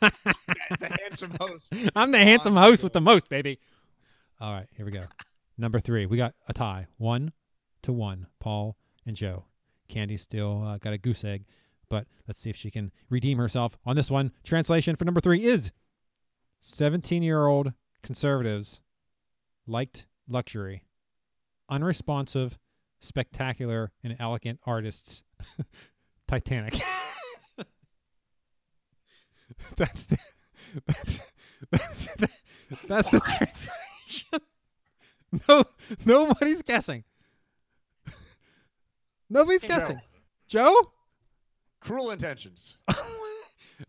the, 0.80 0.98
handsome 1.02 1.34
host. 1.40 1.72
I'm 1.94 2.10
the 2.12 2.18
handsome 2.18 2.56
host 2.56 2.82
with 2.82 2.92
the 2.92 3.00
most, 3.00 3.28
baby. 3.28 3.58
All 4.40 4.52
right, 4.52 4.68
here 4.76 4.86
we 4.86 4.92
go. 4.92 5.04
Number 5.56 5.80
three, 5.80 6.06
we 6.06 6.16
got 6.16 6.34
a 6.48 6.52
tie, 6.52 6.86
one 6.98 7.32
to 7.82 7.92
one. 7.92 8.26
Paul 8.38 8.76
and 9.06 9.16
Joe. 9.16 9.44
Candy 9.88 10.16
still 10.16 10.62
uh, 10.64 10.78
got 10.78 10.92
a 10.92 10.98
goose 10.98 11.24
egg, 11.24 11.44
but 11.88 12.06
let's 12.26 12.40
see 12.40 12.50
if 12.50 12.56
she 12.56 12.70
can 12.70 12.92
redeem 13.08 13.38
herself 13.38 13.76
on 13.86 13.96
this 13.96 14.10
one. 14.10 14.30
Translation 14.44 14.94
for 14.96 15.04
number 15.04 15.20
three 15.20 15.44
is 15.44 15.70
17 16.60 17.22
year 17.22 17.46
old 17.46 17.72
conservatives 18.02 18.80
liked 19.66 20.06
luxury, 20.28 20.84
unresponsive, 21.70 22.56
spectacular, 23.00 23.90
and 24.04 24.16
elegant 24.20 24.60
artists 24.66 25.22
Titanic. 26.28 26.80
that's 29.76 30.06
the 30.06 30.18
that's 30.86 31.20
that's 31.70 32.06
the, 32.16 32.28
that's 32.86 33.10
the 33.10 33.20
translation. 33.20 33.68
No, 35.46 35.62
nobody's 36.06 36.62
guessing. 36.62 37.04
Nobody's 39.30 39.60
Joe. 39.60 39.68
guessing. 39.68 40.00
Joe, 40.46 40.74
Cruel 41.80 42.12
intentions. 42.12 42.76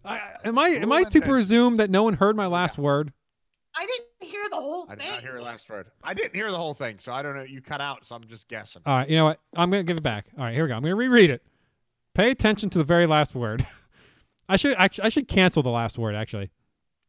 I, 0.03 0.19
am 0.43 0.59
I 0.59 0.67
am 0.67 0.89
Cruel 0.89 0.93
I 0.93 1.03
to 1.03 1.21
presume 1.21 1.77
that 1.77 1.89
no 1.89 2.03
one 2.03 2.13
heard 2.13 2.35
my 2.35 2.47
last 2.47 2.77
word? 2.77 3.13
I 3.75 3.85
didn't 3.85 4.29
hear 4.29 4.43
the 4.49 4.57
whole 4.57 4.85
I 4.89 4.95
thing. 4.95 5.01
I 5.01 5.05
did 5.05 5.11
not 5.11 5.21
hear 5.21 5.31
your 5.31 5.41
last 5.41 5.69
word. 5.69 5.87
I 6.03 6.13
didn't 6.13 6.35
hear 6.35 6.51
the 6.51 6.57
whole 6.57 6.73
thing, 6.73 6.97
so 6.99 7.13
I 7.13 7.21
don't 7.21 7.35
know. 7.35 7.43
You 7.43 7.61
cut 7.61 7.79
out, 7.79 8.05
so 8.05 8.15
I'm 8.15 8.25
just 8.25 8.49
guessing. 8.49 8.81
All 8.85 8.97
right, 8.97 9.09
you 9.09 9.15
know 9.15 9.25
what? 9.25 9.39
I'm 9.55 9.71
gonna 9.71 9.83
give 9.83 9.97
it 9.97 10.03
back. 10.03 10.25
All 10.37 10.43
right, 10.43 10.53
here 10.53 10.63
we 10.63 10.69
go. 10.69 10.75
I'm 10.75 10.81
gonna 10.81 10.95
reread 10.95 11.29
it. 11.29 11.41
Pay 12.13 12.31
attention 12.31 12.69
to 12.71 12.77
the 12.77 12.83
very 12.83 13.07
last 13.07 13.33
word. 13.33 13.65
I 14.49 14.55
should 14.55 14.75
actually 14.77 15.05
I 15.05 15.09
should 15.09 15.27
cancel 15.27 15.61
the 15.61 15.69
last 15.69 15.97
word 15.97 16.15
actually. 16.15 16.49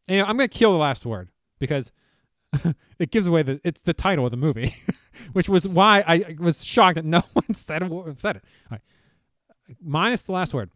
And, 0.07 0.17
you 0.17 0.23
know, 0.23 0.29
I'm 0.29 0.37
gonna 0.37 0.49
kill 0.49 0.73
the 0.73 0.79
last 0.79 1.07
word 1.07 1.31
because 1.59 1.91
it 2.99 3.11
gives 3.11 3.27
away 3.27 3.43
the 3.43 3.61
it's 3.65 3.81
the 3.81 3.95
title 3.95 4.27
of 4.27 4.31
the 4.31 4.37
movie, 4.37 4.77
which 5.33 5.49
was 5.49 5.67
why 5.67 6.05
I 6.07 6.37
was 6.39 6.63
shocked 6.63 6.97
that 6.97 7.05
no 7.05 7.23
one 7.33 7.55
said. 7.55 7.83
Said 8.19 8.37
it. 8.37 8.45
Minus 9.83 10.25
the 10.25 10.33
last 10.33 10.53
word. 10.53 10.71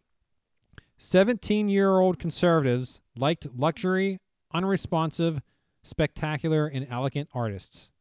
17 0.97 1.69
year 1.69 1.99
old 1.99 2.17
conservatives 2.17 3.01
liked 3.15 3.45
luxury, 3.55 4.19
unresponsive, 4.53 5.41
spectacular, 5.83 6.67
and 6.67 6.87
elegant 6.89 7.29
artists. 7.33 7.91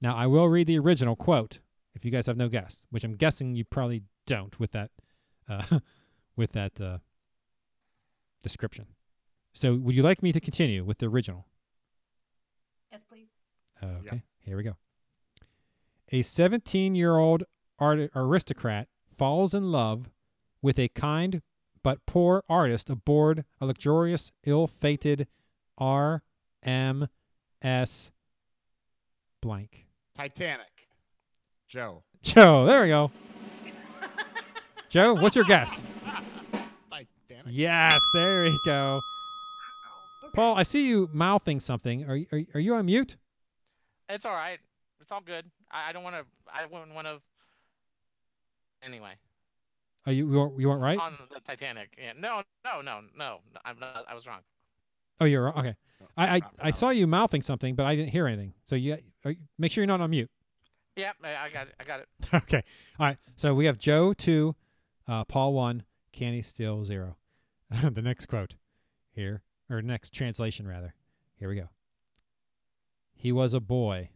Now, 0.00 0.16
I 0.16 0.26
will 0.26 0.48
read 0.48 0.68
the 0.68 0.78
original 0.78 1.16
quote 1.16 1.58
if 1.94 2.04
you 2.04 2.10
guys 2.10 2.26
have 2.26 2.36
no 2.36 2.48
guess, 2.48 2.82
which 2.90 3.04
I'm 3.04 3.16
guessing 3.16 3.54
you 3.54 3.64
probably 3.64 4.04
don't 4.26 4.58
with 4.58 4.70
that 4.72 4.90
uh, 5.50 5.80
with 6.36 6.52
that 6.52 6.80
uh, 6.80 6.98
description. 8.42 8.86
So, 9.52 9.74
would 9.74 9.94
you 9.94 10.02
like 10.02 10.22
me 10.22 10.32
to 10.32 10.40
continue 10.40 10.84
with 10.84 10.98
the 10.98 11.06
original? 11.06 11.44
Yes, 12.92 13.00
please. 13.10 13.28
Okay, 13.82 14.22
here 14.38 14.56
we 14.56 14.62
go. 14.62 14.76
A 16.12 16.22
17 16.22 16.94
year 16.94 17.16
old 17.16 17.44
art- 17.78 18.10
aristocrat 18.14 18.88
falls 19.16 19.54
in 19.54 19.70
love 19.72 20.08
with 20.62 20.78
a 20.78 20.88
kind 20.88 21.42
but 21.82 22.04
poor 22.06 22.44
artist 22.48 22.90
aboard 22.90 23.44
a 23.60 23.66
luxurious, 23.66 24.32
ill 24.44 24.66
fated 24.66 25.26
RMS 25.80 26.20
blank. 29.40 29.86
Titanic. 30.16 30.66
Joe. 31.68 32.02
Joe, 32.22 32.66
there 32.66 32.82
we 32.82 32.88
go. 32.88 33.10
Joe, 34.90 35.14
what's 35.14 35.36
your 35.36 35.44
guess? 35.44 35.70
Titanic. 36.90 37.46
Yes, 37.48 37.96
there 38.14 38.42
we 38.44 38.58
go. 38.64 39.00
Paul, 40.34 40.56
I 40.56 40.64
see 40.64 40.86
you 40.86 41.08
mouthing 41.12 41.60
something. 41.60 42.04
Are 42.08 42.16
you, 42.16 42.26
are, 42.32 42.38
you- 42.38 42.46
are 42.54 42.60
you 42.60 42.74
on 42.74 42.86
mute? 42.86 43.16
It's 44.08 44.24
all 44.24 44.32
right. 44.34 44.58
It's 45.00 45.12
all 45.12 45.20
good. 45.24 45.44
I, 45.70 45.90
I 45.90 45.92
don't 45.92 46.02
want 46.02 46.16
to. 46.16 46.24
I 46.52 46.66
wouldn't 46.66 46.94
want 46.94 47.06
to. 47.06 47.20
Anyway, 48.82 49.12
Are 50.06 50.12
you 50.12 50.28
you 50.30 50.38
weren't, 50.38 50.58
you 50.60 50.68
weren't 50.68 50.80
right? 50.82 50.98
on 50.98 51.14
the 51.32 51.40
Titanic. 51.40 51.90
Yeah. 51.96 52.12
No, 52.18 52.42
no, 52.64 52.80
no, 52.80 53.00
no. 53.16 53.38
I'm 53.64 53.78
not. 53.78 54.04
I 54.08 54.14
was 54.14 54.26
wrong. 54.26 54.40
Oh, 55.20 55.26
you're 55.26 55.44
wrong. 55.44 55.58
Okay. 55.58 55.74
I 56.16 56.36
I, 56.36 56.40
I 56.60 56.70
saw 56.72 56.88
you 56.90 57.06
mouthing 57.06 57.42
something, 57.42 57.74
but 57.74 57.86
I 57.86 57.94
didn't 57.94 58.10
hear 58.10 58.26
anything. 58.26 58.54
So 58.66 58.74
you 58.74 58.96
are, 59.24 59.30
you- 59.30 59.36
make 59.58 59.70
sure 59.70 59.82
you're 59.82 59.86
not 59.86 60.00
on 60.00 60.10
mute. 60.10 60.30
Yep. 60.96 61.16
I, 61.22 61.36
I 61.46 61.50
got 61.50 61.66
it. 61.68 61.74
I 61.78 61.84
got 61.84 62.00
it. 62.00 62.08
okay. 62.34 62.64
All 62.98 63.06
right. 63.06 63.18
So 63.36 63.54
we 63.54 63.66
have 63.66 63.78
Joe 63.78 64.12
two, 64.12 64.54
uh, 65.08 65.24
Paul 65.24 65.54
one, 65.54 65.84
Candy 66.12 66.42
still 66.42 66.84
zero. 66.84 67.16
the 67.70 68.02
next 68.02 68.26
quote 68.26 68.54
here, 69.12 69.42
or 69.68 69.82
next 69.82 70.12
translation 70.12 70.66
rather. 70.66 70.94
Here 71.36 71.48
we 71.48 71.56
go. 71.56 71.68
He 73.14 73.32
was 73.32 73.54
a 73.54 73.60
boy 73.60 74.10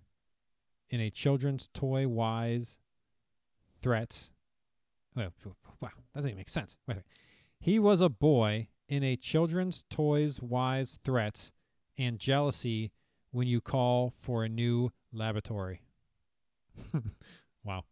in 0.90 1.00
a 1.00 1.10
children's 1.10 1.68
toy 1.74 2.08
wise 2.08 2.78
threats. 3.82 4.30
Well, 5.14 5.32
wow, 5.80 5.90
that 5.90 6.14
doesn't 6.14 6.30
even 6.30 6.38
make 6.38 6.48
sense. 6.48 6.76
Wait 6.86 6.92
a 6.92 6.96
minute. 6.96 7.06
He 7.60 7.78
was 7.78 8.00
a 8.00 8.08
boy 8.08 8.68
in 8.88 9.02
a 9.02 9.16
children's 9.16 9.84
toys 9.90 10.40
wise 10.40 10.98
threats 11.04 11.52
and 11.96 12.18
jealousy 12.18 12.92
when 13.30 13.48
you 13.48 13.60
call 13.60 14.14
for 14.20 14.44
a 14.44 14.48
new 14.48 14.90
laboratory. 15.12 15.82
wow. 17.64 17.84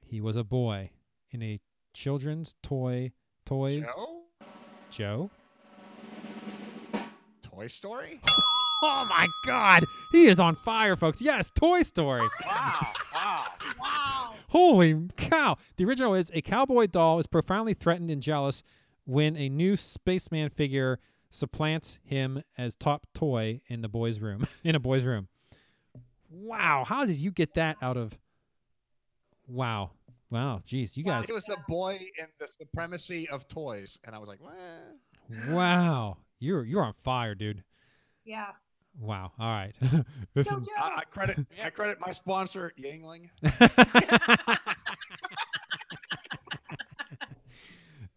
He 0.00 0.20
was 0.20 0.36
a 0.36 0.44
boy 0.44 0.90
in 1.30 1.42
a 1.42 1.60
children's 1.94 2.54
toy 2.62 3.12
toys. 3.46 3.84
Joe? 3.84 4.20
Joe? 4.90 5.30
Toy 7.42 7.68
Story? 7.68 8.20
Oh 8.86 9.06
my 9.08 9.28
god. 9.46 9.86
He 10.12 10.26
is 10.26 10.38
on 10.38 10.56
fire, 10.56 10.94
folks. 10.94 11.18
Yes, 11.22 11.50
Toy 11.54 11.84
Story. 11.84 12.28
wow. 12.44 12.92
Wow. 13.14 13.46
Wow. 13.80 14.34
Holy 14.48 15.08
cow. 15.16 15.56
The 15.78 15.86
original 15.86 16.14
is 16.14 16.30
a 16.34 16.42
cowboy 16.42 16.88
doll 16.88 17.18
is 17.18 17.26
profoundly 17.26 17.72
threatened 17.72 18.10
and 18.10 18.20
jealous 18.20 18.62
when 19.06 19.38
a 19.38 19.48
new 19.48 19.78
spaceman 19.78 20.50
figure 20.50 20.98
supplants 21.30 21.98
him 22.04 22.42
as 22.58 22.76
top 22.76 23.06
toy 23.14 23.62
in 23.68 23.80
the 23.80 23.88
boy's 23.88 24.20
room. 24.20 24.46
in 24.64 24.74
a 24.74 24.80
boy's 24.80 25.04
room. 25.04 25.28
Wow, 26.28 26.84
how 26.86 27.06
did 27.06 27.16
you 27.16 27.30
get 27.30 27.54
that 27.54 27.76
out 27.80 27.96
of 27.96 28.12
Wow. 29.48 29.92
Wow, 30.34 30.62
geez, 30.66 30.96
you 30.96 31.04
guys 31.04 31.28
It 31.28 31.32
was 31.32 31.48
a 31.48 31.56
boy 31.68 31.92
in 32.18 32.26
the 32.40 32.48
supremacy 32.58 33.28
of 33.28 33.46
toys, 33.46 34.00
and 34.02 34.16
I 34.16 34.18
was 34.18 34.28
like, 34.28 34.40
well, 34.42 35.54
Wow. 35.54 36.16
You're 36.40 36.64
you're 36.64 36.82
on 36.82 36.94
fire, 37.04 37.36
dude. 37.36 37.62
Yeah. 38.24 38.48
Wow. 38.98 39.30
All 39.38 39.46
right. 39.48 39.72
this 40.34 40.48
is 40.48 40.56
I, 40.76 40.90
I 40.96 41.04
credit 41.04 41.38
I 41.62 41.70
credit 41.70 41.98
my 42.00 42.10
sponsor 42.10 42.72
Yuengling. 42.76 43.30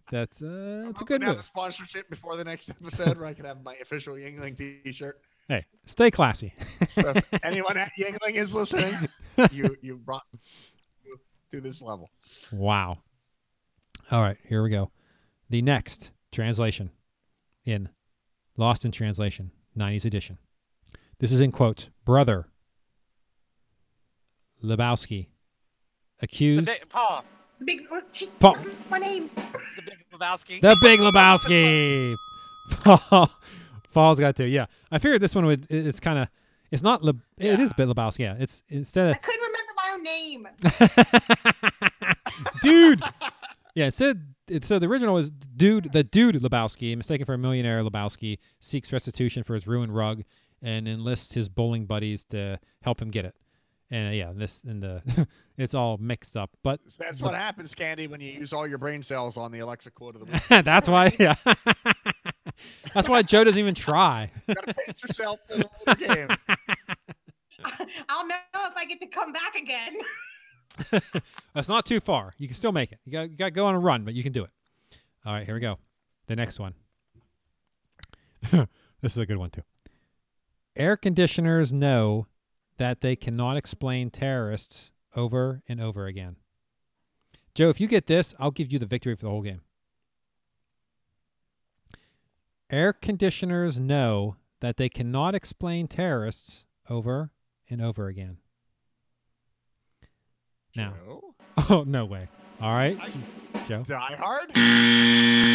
That's 0.09 0.41
uh 0.41 0.83
that's 0.85 1.01
a 1.01 1.03
I'm 1.03 1.05
good 1.05 1.07
gonna 1.19 1.25
have 1.25 1.33
a 1.33 1.37
move. 1.37 1.45
sponsorship 1.45 2.09
before 2.09 2.35
the 2.37 2.45
next 2.45 2.69
episode 2.81 3.17
where 3.17 3.27
I 3.27 3.33
can 3.33 3.45
have 3.45 3.61
my 3.63 3.75
official 3.75 4.15
Yuengling 4.15 4.57
T-shirt. 4.57 5.19
Hey, 5.49 5.65
stay 5.85 6.09
classy. 6.11 6.53
So 6.93 7.09
if 7.15 7.25
anyone 7.43 7.77
at 7.77 7.91
Yuengling 7.99 8.35
is 8.35 8.55
listening, 8.55 8.95
you 9.51 9.75
you 9.81 9.97
brought 9.97 10.23
you 11.51 11.59
to 11.59 11.63
this 11.67 11.81
level. 11.81 12.09
Wow. 12.51 12.97
All 14.11 14.21
right, 14.21 14.37
here 14.47 14.63
we 14.63 14.69
go. 14.69 14.91
The 15.49 15.61
next 15.61 16.11
translation 16.31 16.89
in 17.65 17.89
Lost 18.57 18.85
in 18.85 18.91
Translation, 18.91 19.51
90s 19.77 20.05
edition. 20.05 20.37
This 21.19 21.31
is 21.31 21.41
in 21.41 21.51
quotes. 21.51 21.89
Brother 22.05 22.47
Lebowski 24.63 25.27
The 26.19 26.23
accused 26.25 26.65
big, 26.67 26.89
Paul. 26.89 27.23
The 27.59 27.65
big. 27.65 27.87
she- 28.11 28.27
Paul. 28.39 28.57
My 28.89 28.97
name. 28.97 29.29
The 29.75 29.81
big 29.85 29.97
Lebowski. 30.13 30.61
The 30.61 30.77
Big 30.81 30.99
Lebowski. 30.99 32.15
Paul, 32.69 33.29
Paul's 33.93 34.19
got 34.19 34.35
to. 34.37 34.47
Yeah, 34.47 34.65
I 34.91 34.99
figured 34.99 35.21
this 35.21 35.35
one 35.35 35.45
would. 35.45 35.67
It's 35.69 35.99
kind 35.99 36.19
of. 36.19 36.27
It's 36.71 36.83
not. 36.83 37.03
Le, 37.03 37.13
It 37.37 37.59
is 37.59 37.71
Big 37.73 37.87
Lebowski. 37.87 38.19
Yeah, 38.19 38.35
it's 38.39 38.63
instead 38.69 39.07
I 39.07 39.11
of 39.11 39.17
couldn't 39.97 40.43
remember 40.43 40.49
my 40.63 40.71
own 40.71 41.63
name. 41.73 41.87
dude. 42.61 43.01
Yeah, 43.75 43.85
it 43.85 43.93
said 43.93 44.33
it, 44.47 44.65
so. 44.65 44.79
The 44.79 44.87
original 44.87 45.13
was 45.13 45.29
dude, 45.29 45.91
the 45.93 46.03
dude 46.03 46.33
Lebowski, 46.33 46.97
mistaken 46.97 47.27
for 47.27 47.35
a 47.35 47.37
millionaire 47.37 47.83
Lebowski, 47.83 48.39
seeks 48.59 48.91
restitution 48.91 49.43
for 49.43 49.53
his 49.53 49.67
ruined 49.67 49.95
rug 49.95 50.23
and 50.63 50.87
enlists 50.87 51.31
his 51.35 51.47
bowling 51.47 51.85
buddies 51.85 52.23
to 52.31 52.57
help 52.81 52.99
him 52.99 53.11
get 53.11 53.25
it. 53.25 53.35
And 53.91 54.07
uh, 54.07 54.11
yeah, 54.13 54.31
this 54.35 54.63
and 54.67 54.81
the 54.81 55.27
it's 55.59 55.75
all 55.75 55.97
mixed 55.97 56.35
up. 56.35 56.49
But 56.63 56.79
That's 56.97 57.21
what 57.21 57.35
happens, 57.35 57.75
Candy, 57.75 58.07
when 58.07 58.19
you 58.19 58.31
use 58.31 58.51
all 58.51 58.67
your 58.67 58.79
brain 58.79 59.03
cells 59.03 59.37
on 59.37 59.51
the 59.51 59.59
Alexa 59.59 59.91
quote 59.91 60.15
of 60.15 60.25
the 60.25 60.33
week. 60.33 60.65
that's 60.65 60.89
why. 60.89 61.15
Yeah, 61.19 61.35
that's 62.95 63.07
why 63.07 63.21
Joe 63.21 63.43
doesn't 63.43 63.59
even 63.59 63.75
try. 63.75 64.31
You 64.47 64.55
gotta 64.55 64.73
pace 64.73 65.03
yourself 65.03 65.39
for 65.47 65.57
the 65.57 65.95
game. 65.95 66.29
I'll 68.09 68.27
know 68.27 68.35
if 68.55 68.75
I 68.75 68.85
get 68.85 68.99
to 69.01 69.07
come 69.07 69.33
back 69.33 69.55
again. 69.55 69.97
That's 71.53 71.67
not 71.67 71.85
too 71.85 71.99
far. 71.99 72.33
You 72.37 72.47
can 72.47 72.55
still 72.55 72.71
make 72.71 72.91
it. 72.91 72.99
You 73.05 73.11
got, 73.11 73.29
you 73.31 73.37
got 73.37 73.45
to 73.45 73.51
go 73.51 73.65
on 73.65 73.75
a 73.75 73.79
run, 73.79 74.03
but 74.03 74.13
you 74.13 74.23
can 74.23 74.31
do 74.31 74.43
it. 74.43 74.49
All 75.25 75.33
right, 75.33 75.45
here 75.45 75.55
we 75.55 75.61
go. 75.61 75.77
The 76.27 76.35
next 76.35 76.59
one. 76.59 76.73
this 78.51 79.11
is 79.11 79.17
a 79.17 79.25
good 79.25 79.37
one, 79.37 79.49
too. 79.49 79.63
Air 80.75 80.95
conditioners 80.95 81.73
know 81.73 82.27
that 82.77 83.01
they 83.01 83.15
cannot 83.15 83.57
explain 83.57 84.11
terrorists 84.11 84.91
over 85.15 85.63
and 85.67 85.81
over 85.81 86.05
again. 86.05 86.35
Joe, 87.55 87.69
if 87.69 87.81
you 87.81 87.87
get 87.87 88.05
this, 88.05 88.35
I'll 88.37 88.51
give 88.51 88.71
you 88.71 88.77
the 88.77 88.85
victory 88.85 89.15
for 89.15 89.23
the 89.23 89.31
whole 89.31 89.41
game. 89.41 89.61
Air 92.69 92.93
conditioners 92.93 93.79
know 93.79 94.35
that 94.59 94.77
they 94.77 94.89
cannot 94.89 95.33
explain 95.33 95.87
terrorists 95.87 96.65
over 96.89 97.31
and 97.69 97.81
over 97.81 98.07
again. 98.07 98.37
Now, 100.75 100.93
Joe? 101.05 101.21
Oh 101.69 101.83
no 101.85 102.05
way. 102.05 102.27
All 102.61 102.73
right, 102.73 102.97
Joe. 103.67 103.83
Die 103.87 104.15
Hard. 104.15 104.55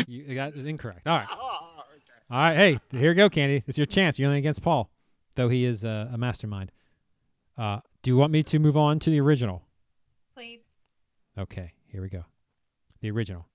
You 0.09 0.25
you 0.25 0.35
got 0.35 0.55
it 0.57 0.67
incorrect. 0.67 1.07
All 1.07 1.19
right. 1.19 1.29
Oh, 1.31 1.85
All 2.31 2.39
right. 2.39 2.57
Hey, 2.57 2.81
here 2.91 3.11
you 3.11 3.15
go, 3.15 3.31
Candy. 3.31 3.63
It's 3.67 3.79
your 3.79 3.87
chance. 3.87 4.19
You're 4.19 4.29
only 4.29 4.41
against 4.41 4.63
Paul, 4.63 4.91
though 5.37 5.49
he 5.49 5.65
is 5.65 5.85
uh, 5.85 6.09
a 6.13 6.19
mastermind. 6.19 6.73
Uh, 7.57 7.79
do 8.03 8.11
you 8.11 8.17
want 8.17 8.33
me 8.33 8.43
to 8.43 8.59
move 8.59 8.77
on 8.77 8.99
to 9.01 9.11
the 9.11 9.21
original? 9.21 9.63
Please. 10.35 10.63
Okay, 11.39 11.73
here 11.87 12.03
we 12.03 12.09
go. 12.09 12.25
The 13.01 13.11
original. 13.11 13.47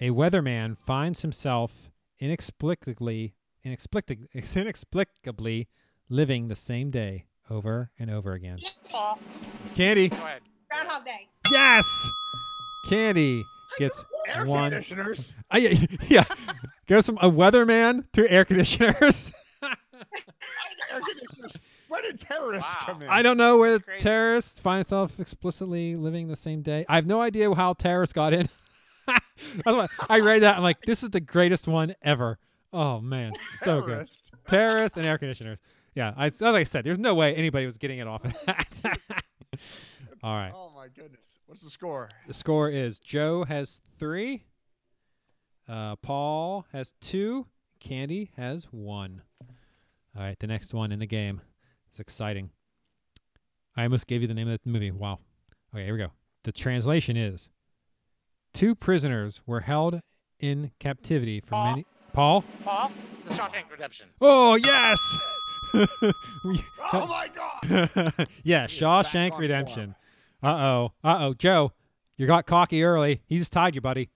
A 0.00 0.10
weatherman 0.10 0.76
finds 0.86 1.22
himself 1.22 1.72
inexplicably, 2.20 3.34
inexplicably, 3.64 4.28
inexplicably 4.54 5.68
living 6.10 6.48
the 6.48 6.56
same 6.56 6.90
day 6.90 7.24
over 7.50 7.90
and 7.98 8.10
over 8.10 8.32
again. 8.32 8.58
Paul. 8.88 9.18
Candy. 9.74 10.08
Go 10.08 10.16
ahead. 10.16 10.42
Groundhog 10.70 11.04
Day. 11.04 11.28
Yes. 11.50 11.86
Candy 12.88 13.44
gets 13.78 13.98
one. 14.26 14.36
Air 14.36 14.46
one. 14.46 14.70
conditioners. 14.70 15.34
Uh, 15.52 15.56
yeah, 15.58 15.86
yeah. 16.08 16.24
Goes 16.86 17.06
from 17.06 17.16
a 17.22 17.30
weatherman 17.30 18.04
to 18.12 18.30
air 18.30 18.44
conditioners. 18.44 19.32
Air 19.62 21.00
conditioners. 21.06 21.56
Where 21.88 22.02
did 22.02 22.20
terrorists 22.20 22.74
Wow. 22.74 22.82
come 22.86 23.02
in? 23.02 23.08
I 23.08 23.22
don't 23.22 23.36
know 23.38 23.56
where 23.58 23.78
Crazy. 23.78 24.02
terrorists 24.02 24.58
find 24.60 24.82
itself 24.82 25.18
explicitly 25.18 25.96
living 25.96 26.28
the 26.28 26.36
same 26.36 26.60
day. 26.62 26.84
I 26.88 26.96
have 26.96 27.06
no 27.06 27.20
idea 27.20 27.52
how 27.54 27.72
terrorists 27.74 28.12
got 28.12 28.32
in. 28.34 28.48
I 29.66 30.20
read 30.20 30.42
that. 30.42 30.56
I'm 30.56 30.62
like, 30.62 30.82
this 30.82 31.02
is 31.02 31.10
the 31.10 31.20
greatest 31.20 31.66
one 31.66 31.94
ever. 32.02 32.38
Oh 32.72 33.00
man, 33.00 33.32
so 33.62 33.80
good. 33.80 34.08
Terrorists 34.48 34.98
and 34.98 35.06
air 35.06 35.16
conditioners. 35.16 35.58
Yeah, 35.98 36.14
I, 36.16 36.26
as 36.26 36.40
I 36.40 36.62
said, 36.62 36.84
there's 36.84 37.00
no 37.00 37.16
way 37.16 37.34
anybody 37.34 37.66
was 37.66 37.76
getting 37.76 37.98
it 37.98 38.06
off 38.06 38.24
of 38.24 38.32
that. 38.46 38.68
All 40.22 40.36
right. 40.36 40.52
Oh 40.54 40.70
my 40.72 40.86
goodness. 40.86 41.26
What's 41.46 41.60
the 41.60 41.70
score? 41.70 42.08
The 42.28 42.34
score 42.34 42.70
is 42.70 43.00
Joe 43.00 43.42
has 43.42 43.80
three, 43.98 44.44
uh, 45.68 45.96
Paul 45.96 46.66
has 46.72 46.92
two, 47.00 47.46
Candy 47.80 48.30
has 48.36 48.68
one. 48.70 49.22
All 50.16 50.22
right, 50.22 50.38
the 50.38 50.46
next 50.46 50.72
one 50.72 50.92
in 50.92 51.00
the 51.00 51.06
game. 51.06 51.40
It's 51.90 51.98
exciting. 51.98 52.50
I 53.76 53.82
almost 53.82 54.06
gave 54.06 54.22
you 54.22 54.28
the 54.28 54.34
name 54.34 54.46
of 54.48 54.60
the 54.62 54.70
movie. 54.70 54.92
Wow. 54.92 55.18
Okay, 55.74 55.84
here 55.84 55.94
we 55.94 55.98
go. 55.98 56.12
The 56.44 56.52
translation 56.52 57.16
is 57.16 57.48
Two 58.54 58.76
prisoners 58.76 59.40
were 59.46 59.62
held 59.62 60.00
in 60.38 60.70
captivity 60.78 61.40
for 61.40 61.50
Paul? 61.56 61.70
many. 61.70 61.86
Paul? 62.12 62.44
Paul, 62.64 62.92
The 63.26 63.34
Shawshank 63.34 63.68
Redemption. 63.68 64.10
Oh, 64.20 64.54
yes! 64.54 65.00
We- 66.44 66.64
Oh 66.92 67.06
my 67.06 67.28
god. 67.34 68.28
yeah, 68.44 68.66
Shawshank 68.66 69.38
Redemption. 69.38 69.94
Uh 70.42 70.46
oh. 70.48 70.92
Uh 71.04 71.16
oh. 71.20 71.34
Joe, 71.34 71.72
you 72.16 72.26
got 72.26 72.46
cocky 72.46 72.82
early. 72.82 73.22
He's 73.26 73.48
tied 73.50 73.74
you, 73.74 73.80
buddy. 73.80 74.10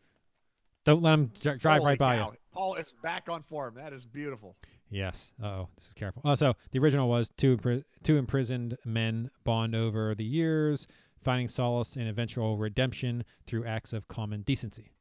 Don't 0.85 1.03
let 1.03 1.15
him 1.15 1.33
dri- 1.41 1.59
drive 1.59 1.81
Holy 1.81 1.91
right 1.91 1.99
by 1.99 2.17
cow. 2.17 2.31
you. 2.33 2.39
Paul 2.53 2.75
is 2.77 2.93
back 3.03 3.29
on 3.29 3.43
form. 3.43 3.75
That 3.77 3.93
is 3.93 4.07
beautiful. 4.07 4.57
Yes. 4.91 5.33
Uh 5.43 5.47
oh. 5.47 5.69
This 5.77 5.89
is 5.89 5.95
careful. 5.95 6.23
Oh, 6.25 6.35
so 6.35 6.55
the 6.71 6.79
original 6.79 7.09
was 7.09 7.31
two 7.37 7.57
impri- 7.57 7.85
two 8.05 8.17
imprisoned 8.17 8.77
men 8.85 9.31
bond 9.45 9.75
over 9.75 10.15
the 10.15 10.25
years, 10.25 10.87
finding 11.25 11.49
solace 11.49 11.97
in 11.97 12.07
eventual 12.07 12.57
redemption 12.57 13.25
through 13.47 13.65
acts 13.67 13.93
of 13.93 14.07
common 14.09 14.43
decency. 14.43 14.93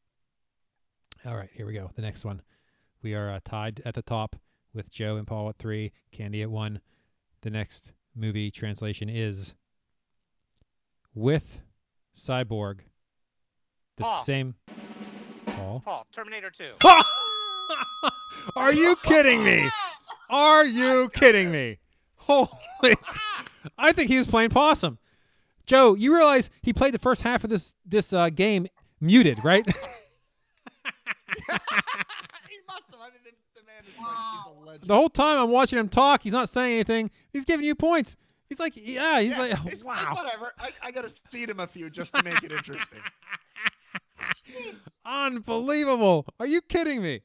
All 1.25 1.35
right, 1.37 1.49
here 1.53 1.65
we 1.67 1.73
go. 1.73 1.91
The 1.95 2.01
next 2.01 2.25
one. 2.25 2.41
We 3.03 3.13
are 3.15 3.31
uh, 3.31 3.39
tied 3.45 3.81
at 3.85 3.95
the 3.95 4.01
top 4.01 4.35
with 4.73 4.89
Joe 4.89 5.17
and 5.17 5.27
Paul 5.27 5.49
at 5.49 5.57
three, 5.57 5.91
Candy 6.11 6.41
at 6.41 6.49
one. 6.51 6.79
The 7.41 7.49
next 7.49 7.91
movie 8.15 8.51
translation 8.51 9.09
is 9.09 9.53
with 11.13 11.59
Cyborg. 12.17 12.79
The 13.97 14.03
Paul. 14.03 14.23
same. 14.25 14.55
Paul. 15.45 15.81
Paul, 15.83 16.07
Terminator 16.11 16.49
2. 16.49 16.73
Are 18.55 18.73
you 18.73 18.95
kidding 19.03 19.43
me? 19.43 19.69
Are 20.29 20.65
you 20.65 21.09
kidding 21.13 21.51
me? 21.51 21.77
Holy! 22.15 22.49
I 23.77 23.91
think 23.91 24.09
he 24.09 24.17
was 24.17 24.27
playing 24.27 24.49
possum. 24.49 24.97
Joe, 25.65 25.93
you 25.93 26.15
realize 26.15 26.49
he 26.61 26.73
played 26.73 26.93
the 26.93 26.99
first 26.99 27.21
half 27.21 27.43
of 27.43 27.49
this 27.49 27.73
this 27.85 28.13
uh, 28.13 28.29
game 28.29 28.67
muted, 28.99 29.37
right? 29.43 29.65
he 32.71 32.73
must. 32.73 32.85
I 33.01 33.09
mean, 33.09 33.19
the, 33.23 33.31
the 33.59 33.65
man 33.65 33.83
is 33.87 33.97
like, 33.97 34.17
he's 34.33 34.47
a 34.47 34.65
legend. 34.65 34.89
the 34.89 34.95
whole 34.95 35.09
time 35.09 35.39
I'm 35.39 35.49
watching 35.49 35.79
him 35.79 35.89
talk, 35.89 36.21
he's 36.23 36.33
not 36.33 36.49
saying 36.49 36.73
anything. 36.73 37.09
He's 37.33 37.45
giving 37.45 37.65
you 37.65 37.73
points. 37.75 38.15
He's 38.49 38.59
like, 38.59 38.73
yeah, 38.75 39.21
he's 39.21 39.31
Yeah, 39.31 39.39
like, 39.39 39.53
it's 39.67 39.83
like, 39.83 40.05
wow, 40.05 40.13
whatever. 40.15 40.51
I, 40.59 40.69
I 40.83 40.91
got 40.91 41.05
to 41.05 41.11
seed 41.31 41.49
him 41.49 41.59
a 41.61 41.67
few 41.67 41.89
just 41.89 42.13
to 42.15 42.21
make 42.23 42.43
it 42.43 42.51
interesting. 42.51 42.99
unbelievable. 45.05 46.25
Are 46.39 46.45
you 46.45 46.61
kidding 46.61 47.01
me? 47.01 47.21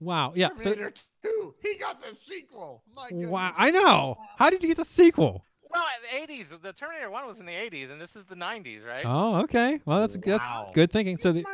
Wow, 0.00 0.32
yeah. 0.34 0.48
So, 0.58 0.64
Terminator 0.64 0.92
2. 1.22 1.54
He 1.62 1.76
got 1.78 2.02
the 2.02 2.14
sequel. 2.14 2.82
My 2.94 3.08
goodness. 3.08 3.30
wow, 3.30 3.52
I 3.56 3.70
know. 3.70 4.16
How 4.36 4.50
did 4.50 4.62
you 4.62 4.68
get 4.68 4.76
the 4.76 4.84
sequel? 4.84 5.44
Well, 5.70 5.84
in 6.12 6.26
the 6.26 6.32
80s, 6.34 6.60
the 6.60 6.72
Terminator 6.72 7.10
1 7.10 7.26
was 7.26 7.40
in 7.40 7.46
the 7.46 7.52
80s, 7.52 7.90
and 7.90 8.00
this 8.00 8.14
is 8.14 8.24
the 8.24 8.34
90s, 8.34 8.86
right? 8.86 9.04
Oh, 9.06 9.36
okay. 9.42 9.80
Well, 9.84 10.00
that's 10.00 10.16
Wow. 10.16 10.62
that's 10.64 10.74
good 10.74 10.92
thinking. 10.92 11.18
So 11.18 11.32
the 11.32 11.44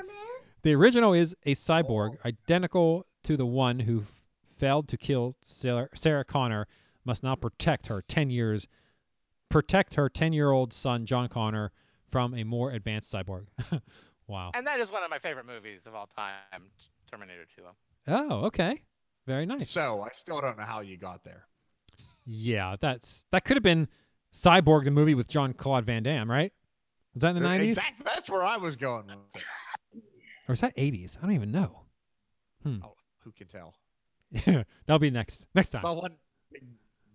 the 0.63 0.75
original 0.75 1.13
is 1.13 1.35
a 1.45 1.55
cyborg 1.55 2.11
oh. 2.15 2.29
identical 2.29 3.07
to 3.25 3.37
the 3.37 3.47
one 3.47 3.79
who 3.81 4.05
failed 4.59 4.89
to 4.89 4.97
kill 4.97 5.37
Sarah, 5.45 5.89
Sarah 5.95 6.25
Connor. 6.25 6.67
Must 7.05 7.23
now 7.23 7.35
protect 7.35 7.87
her 7.89 8.03
ten 8.03 8.31
years, 8.31 8.69
protect 9.49 9.95
her 9.95 10.09
ten-year-old 10.09 10.73
son 10.73 11.05
John 11.05 11.29
Connor 11.29 11.73
from 12.11 12.35
a 12.35 12.45
more 12.45 12.71
advanced 12.71 13.13
cyborg. 13.13 13.47
wow. 14.29 14.53
And 14.55 14.67
that 14.67 14.79
is 14.79 14.93
one 14.93 15.03
of 15.03 15.11
my 15.11 15.19
favorite 15.19 15.47
movies 15.47 15.87
of 15.87 15.95
all 15.97 16.07
time, 16.07 16.63
Terminator 17.11 17.45
2. 17.57 17.63
Oh, 18.09 18.45
okay. 18.47 18.83
Very 19.27 19.47
nice. 19.47 19.69
So, 19.71 20.03
I 20.03 20.11
still 20.15 20.41
don't 20.41 20.57
know 20.59 20.65
how 20.65 20.81
you 20.81 20.97
got 20.97 21.25
there. 21.25 21.47
Yeah, 22.25 22.77
that's 22.81 23.25
that 23.33 23.45
could 23.45 23.57
have 23.57 23.65
been 23.65 23.89
Cyborg, 24.33 24.85
the 24.85 24.91
movie 24.93 25.15
with 25.17 25.27
Jean-Claude 25.29 25.85
Van 25.87 26.03
Damme, 26.05 26.31
right? 26.31 26.53
Was 27.15 27.23
that 27.23 27.31
in 27.37 27.43
the 27.43 27.49
Uh, 27.49 27.53
nineties 27.53 27.79
Exact, 27.79 28.05
that's 28.05 28.31
where 28.31 28.43
I 28.45 28.57
was 28.59 28.77
going 28.77 29.07
with 29.07 29.17
it. 29.35 29.43
or 30.49 30.53
was 30.53 30.61
that 30.61 30.73
eighties? 30.77 31.19
I 31.21 31.27
don't 31.27 31.35
even 31.35 31.51
know. 31.51 31.81
Hmm. 32.63 32.79
Oh, 32.85 32.95
who 33.25 33.33
can 33.33 33.47
tell? 33.47 33.75
That'll 34.87 34.99
be 34.99 35.11
next 35.11 35.45
next 35.55 35.71
time. 35.71 35.83
Saw 35.83 35.93
one 35.95 36.15
big 36.51 36.65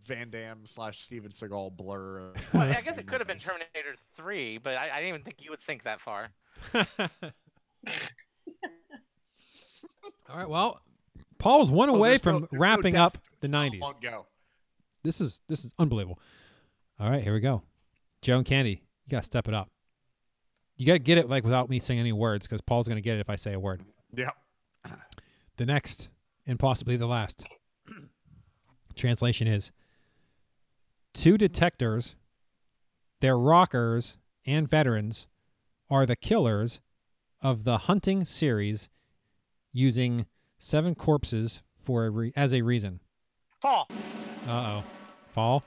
Van 0.05 0.29
Damme 0.29 0.65
slash 0.65 1.03
Steven 1.03 1.31
Seagal 1.31 1.75
blur. 1.75 2.33
Well, 2.53 2.63
I 2.63 2.81
guess 2.81 2.97
it 2.97 3.07
could 3.07 3.19
have 3.19 3.27
been. 3.27 3.37
Terminator 3.39 3.95
3, 4.15 4.59
but 4.59 4.75
I, 4.75 4.89
I 4.89 4.95
didn't 4.97 5.09
even 5.09 5.21
think 5.23 5.41
you 5.43 5.49
would 5.51 5.61
sink 5.61 5.83
that 5.83 5.99
far. 5.99 6.29
All 10.29 10.37
right. 10.37 10.49
Well, 10.49 10.81
Paul's 11.39 11.71
one 11.71 11.89
Oh, 11.89 11.95
away 11.95 12.09
there's 12.11 12.21
from 12.21 12.33
no- 12.33 12.39
there's 12.41 12.51
no 12.53 12.59
wrapping 12.59 12.95
up 12.97 13.17
the 13.41 13.47
nineties. 13.47 13.81
go. 14.01 14.25
This 15.03 15.21
is 15.21 15.41
this 15.47 15.63
is 15.65 15.73
unbelievable. 15.79 16.19
All 16.99 17.09
right, 17.09 17.23
here 17.23 17.33
we 17.33 17.39
go. 17.39 17.61
Joe 18.21 18.37
and 18.37 18.45
Candy, 18.45 18.71
you 18.71 19.09
gotta 19.09 19.25
step 19.25 19.47
it 19.47 19.53
up. 19.53 19.69
You 20.77 20.85
gotta 20.85 20.99
get 20.99 21.17
it 21.17 21.29
like 21.29 21.43
without 21.43 21.69
me 21.69 21.79
saying 21.79 21.99
any 21.99 22.11
words, 22.11 22.45
because 22.45 22.61
Paul's 22.61 22.87
gonna 22.87 23.01
get 23.01 23.15
it 23.17 23.19
if 23.21 23.29
I 23.29 23.35
say 23.35 23.53
a 23.53 23.59
word. 23.59 23.81
Yep. 24.15 24.35
The 25.57 25.65
next, 25.65 26.09
and 26.45 26.59
possibly 26.59 26.97
the 26.97 27.07
last, 27.07 27.43
translation 28.95 29.47
is 29.47 29.71
two 31.13 31.37
detectors, 31.37 32.15
their 33.21 33.37
rockers 33.37 34.15
and 34.45 34.69
veterans, 34.69 35.27
are 35.89 36.05
the 36.05 36.15
killers 36.15 36.79
of 37.41 37.63
the 37.63 37.77
hunting 37.77 38.23
series 38.23 38.89
using 39.73 40.27
seven 40.59 40.93
corpses 40.93 41.61
for 41.83 42.05
a 42.05 42.09
re- 42.11 42.33
as 42.35 42.53
a 42.53 42.61
reason. 42.61 42.99
Fall. 43.59 43.87
Uh 44.47 44.81
oh. 44.81 44.83
Fall? 45.31 45.63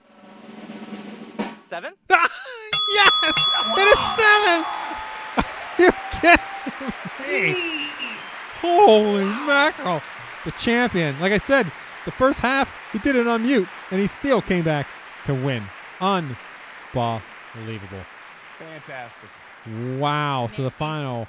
seven? 1.60 1.94
yes! 2.10 3.12
It 3.76 3.88
is 3.88 4.00
seven! 4.16 4.64
you 5.78 5.90
kidding 6.20 7.52
me? 7.54 7.79
Holy 8.60 9.24
mackerel. 9.24 10.02
The 10.44 10.52
champion. 10.52 11.18
Like 11.20 11.32
I 11.32 11.38
said, 11.38 11.70
the 12.04 12.10
first 12.12 12.38
half, 12.38 12.68
he 12.92 12.98
did 12.98 13.16
it 13.16 13.26
on 13.26 13.42
mute, 13.42 13.68
and 13.90 14.00
he 14.00 14.06
still 14.06 14.42
came 14.42 14.64
back 14.64 14.86
to 15.26 15.34
win. 15.34 15.62
Unbelievable. 16.00 16.34
Fantastic. 18.58 19.28
Wow. 19.98 20.48
So 20.54 20.62
the 20.62 20.70
final, 20.70 21.26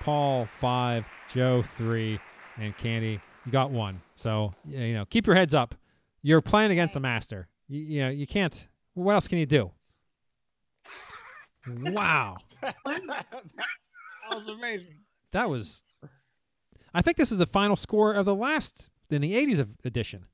Paul 0.00 0.48
five, 0.60 1.04
Joe 1.32 1.64
three, 1.76 2.18
and 2.58 2.76
Candy, 2.76 3.20
you 3.46 3.52
got 3.52 3.70
one. 3.70 4.00
So, 4.16 4.52
you 4.66 4.94
know, 4.94 5.04
keep 5.06 5.26
your 5.26 5.36
heads 5.36 5.54
up. 5.54 5.74
You're 6.22 6.40
playing 6.40 6.70
against 6.70 6.96
a 6.96 7.00
master. 7.00 7.48
You, 7.68 7.80
you 7.80 8.02
know, 8.02 8.08
you 8.10 8.26
can't, 8.26 8.68
what 8.94 9.14
else 9.14 9.28
can 9.28 9.38
you 9.38 9.46
do? 9.46 9.70
Wow. 11.80 12.36
that 12.60 12.74
was 14.30 14.48
amazing. 14.48 14.96
That 15.32 15.48
was. 15.48 15.82
I 16.94 17.02
think 17.02 17.16
this 17.16 17.32
is 17.32 17.38
the 17.38 17.46
final 17.46 17.76
score 17.76 18.12
of 18.14 18.24
the 18.24 18.34
last 18.34 18.88
in 19.10 19.20
the 19.22 19.32
'80s 19.34 19.58
of 19.58 19.68
edition. 19.84 20.24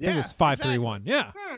I 0.00 0.04
think 0.04 0.14
it 0.14 0.22
was 0.22 0.32
five 0.32 0.60
three 0.60 0.78
one. 0.78 1.02
Yeah. 1.04 1.32
Hmm. 1.36 1.54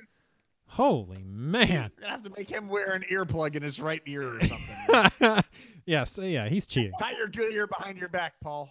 Holy 0.66 1.22
man. 1.24 1.90
Gonna 2.00 2.12
have 2.12 2.22
to 2.24 2.30
make 2.30 2.50
him 2.50 2.68
wear 2.68 2.92
an 2.92 3.04
earplug 3.10 3.54
in 3.56 3.62
his 3.62 3.80
right 3.80 4.02
ear 4.06 4.36
or 4.36 4.40
something. 5.20 5.44
Yes, 5.86 6.18
yeah, 6.20 6.48
he's 6.48 6.66
cheating. 6.66 6.92
Tie 7.00 7.12
your 7.16 7.28
good 7.28 7.52
ear 7.52 7.66
behind 7.66 7.96
your 7.98 8.10
back, 8.10 8.34
Paul. 8.42 8.68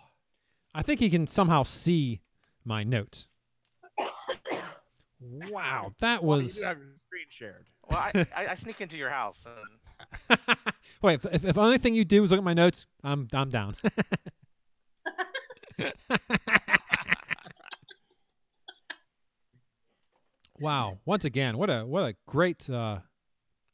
I 0.75 0.83
think 0.83 0.99
he 0.99 1.09
can 1.09 1.25
somehow 1.25 1.63
see 1.63 2.21
my 2.65 2.83
notes. 2.83 3.27
Wow, 5.49 5.93
that 5.99 6.23
Well, 6.23 6.37
you 6.37 6.43
was. 6.45 6.55
do 6.57 6.61
have 6.61 6.77
your 6.77 6.93
screen 6.99 7.25
shared. 7.29 7.65
Well, 7.89 7.97
I, 7.97 8.25
I, 8.35 8.47
I 8.49 8.55
sneak 8.55 8.81
into 8.81 8.97
your 8.97 9.09
house. 9.09 9.47
And 10.29 10.39
Wait, 11.01 11.15
if, 11.15 11.25
if, 11.25 11.43
if 11.45 11.55
the 11.55 11.59
only 11.61 11.79
thing 11.79 11.95
you 11.95 12.05
do 12.05 12.23
is 12.23 12.29
look 12.29 12.37
at 12.37 12.43
my 12.43 12.53
notes, 12.53 12.85
I'm 13.03 13.27
I'm 13.33 13.49
down. 13.49 13.75
wow! 20.59 20.97
Once 21.05 21.25
again, 21.25 21.57
what 21.57 21.69
a 21.69 21.85
what 21.85 22.03
a 22.03 22.15
great 22.25 22.69
uh, 22.69 22.97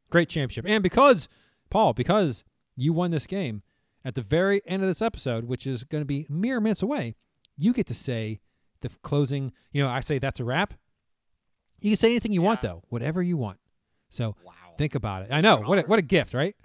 great 0.09 0.29
championship, 0.29 0.65
and 0.67 0.83
because 0.83 1.29
Paul, 1.69 1.93
because 1.93 2.43
you 2.75 2.93
won 2.93 3.11
this 3.11 3.27
game 3.27 3.61
at 4.05 4.15
the 4.15 4.21
very 4.21 4.61
end 4.65 4.81
of 4.83 4.87
this 4.87 5.01
episode, 5.01 5.45
which 5.45 5.65
is 5.67 5.83
going 5.85 6.01
to 6.01 6.05
be 6.05 6.25
mere 6.29 6.59
minutes 6.59 6.81
away, 6.81 7.15
you 7.57 7.73
get 7.73 7.87
to 7.87 7.93
say 7.93 8.39
the 8.81 8.89
closing. 9.01 9.51
You 9.71 9.83
know, 9.83 9.89
I 9.89 10.01
say 10.01 10.19
that's 10.19 10.39
a 10.39 10.43
wrap. 10.43 10.73
You 11.79 11.91
can 11.91 11.97
say 11.97 12.11
anything 12.11 12.31
you 12.31 12.41
want 12.41 12.61
though, 12.61 12.83
whatever 12.89 13.21
you 13.21 13.37
want. 13.37 13.59
So 14.09 14.35
think 14.77 14.95
about 14.95 15.23
it. 15.23 15.29
I 15.31 15.41
know 15.41 15.57
what 15.57 15.79
a, 15.79 15.81
what 15.83 15.99
a 15.99 16.03
gift, 16.03 16.33
right? 16.33 16.55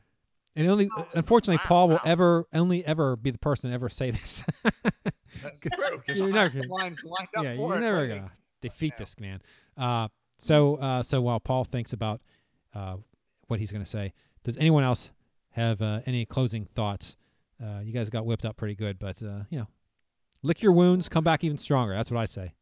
And 0.57 0.68
only 0.68 0.90
unfortunately, 1.14 1.59
Paul 1.64 1.88
will 1.88 2.01
ever 2.05 2.46
only 2.53 2.85
ever 2.85 3.16
be 3.16 3.31
the 3.31 3.38
person 3.38 3.70
to 3.70 3.74
ever 3.74 3.88
say 3.88 4.11
this. 4.11 4.44
That's 5.42 5.59
true. 5.61 6.03
'cause 6.07 6.18
You're 6.18 6.29
I 6.29 6.31
not 6.31 6.53
gonna- 6.53 6.68
lines 6.68 7.03
lined 7.05 7.29
up 7.37 7.44
yeah, 7.44 7.57
for 7.57 7.72
you're 7.72 7.81
never 7.81 8.01
like- 8.07 8.09
gonna 8.20 8.33
defeat 8.61 8.94
this 8.98 9.18
man. 9.20 9.40
Uh, 9.77 10.09
so 10.38 10.77
uh, 10.77 11.03
so 11.03 11.20
while 11.20 11.40
Paul 11.40 11.64
thinks 11.64 11.92
about 11.92 12.20
uh, 12.74 12.96
what 13.48 13.59
he's 13.61 13.72
gonna 13.72 13.87
say, 13.87 14.12
does 14.44 14.57
anyone 14.57 14.85
else 14.85 15.11
have 15.51 15.81
uh, 15.83 16.01
any 16.07 16.24
closing 16.27 16.66
thoughts? 16.74 17.16
Uh, 17.62 17.81
you 17.83 17.92
guys 17.92 18.09
got 18.09 18.24
whipped 18.27 18.44
up 18.44 18.57
pretty 18.57 18.74
good, 18.74 18.98
but 18.98 19.20
uh, 19.22 19.40
you 19.51 19.59
know, 19.59 19.66
lick 20.42 20.62
your 20.62 20.72
wounds, 20.72 21.09
come 21.09 21.24
back 21.24 21.42
even 21.44 21.57
stronger. 21.57 21.94
That's 21.94 22.11
what 22.11 22.20
I 22.20 22.24
say. 22.27 22.53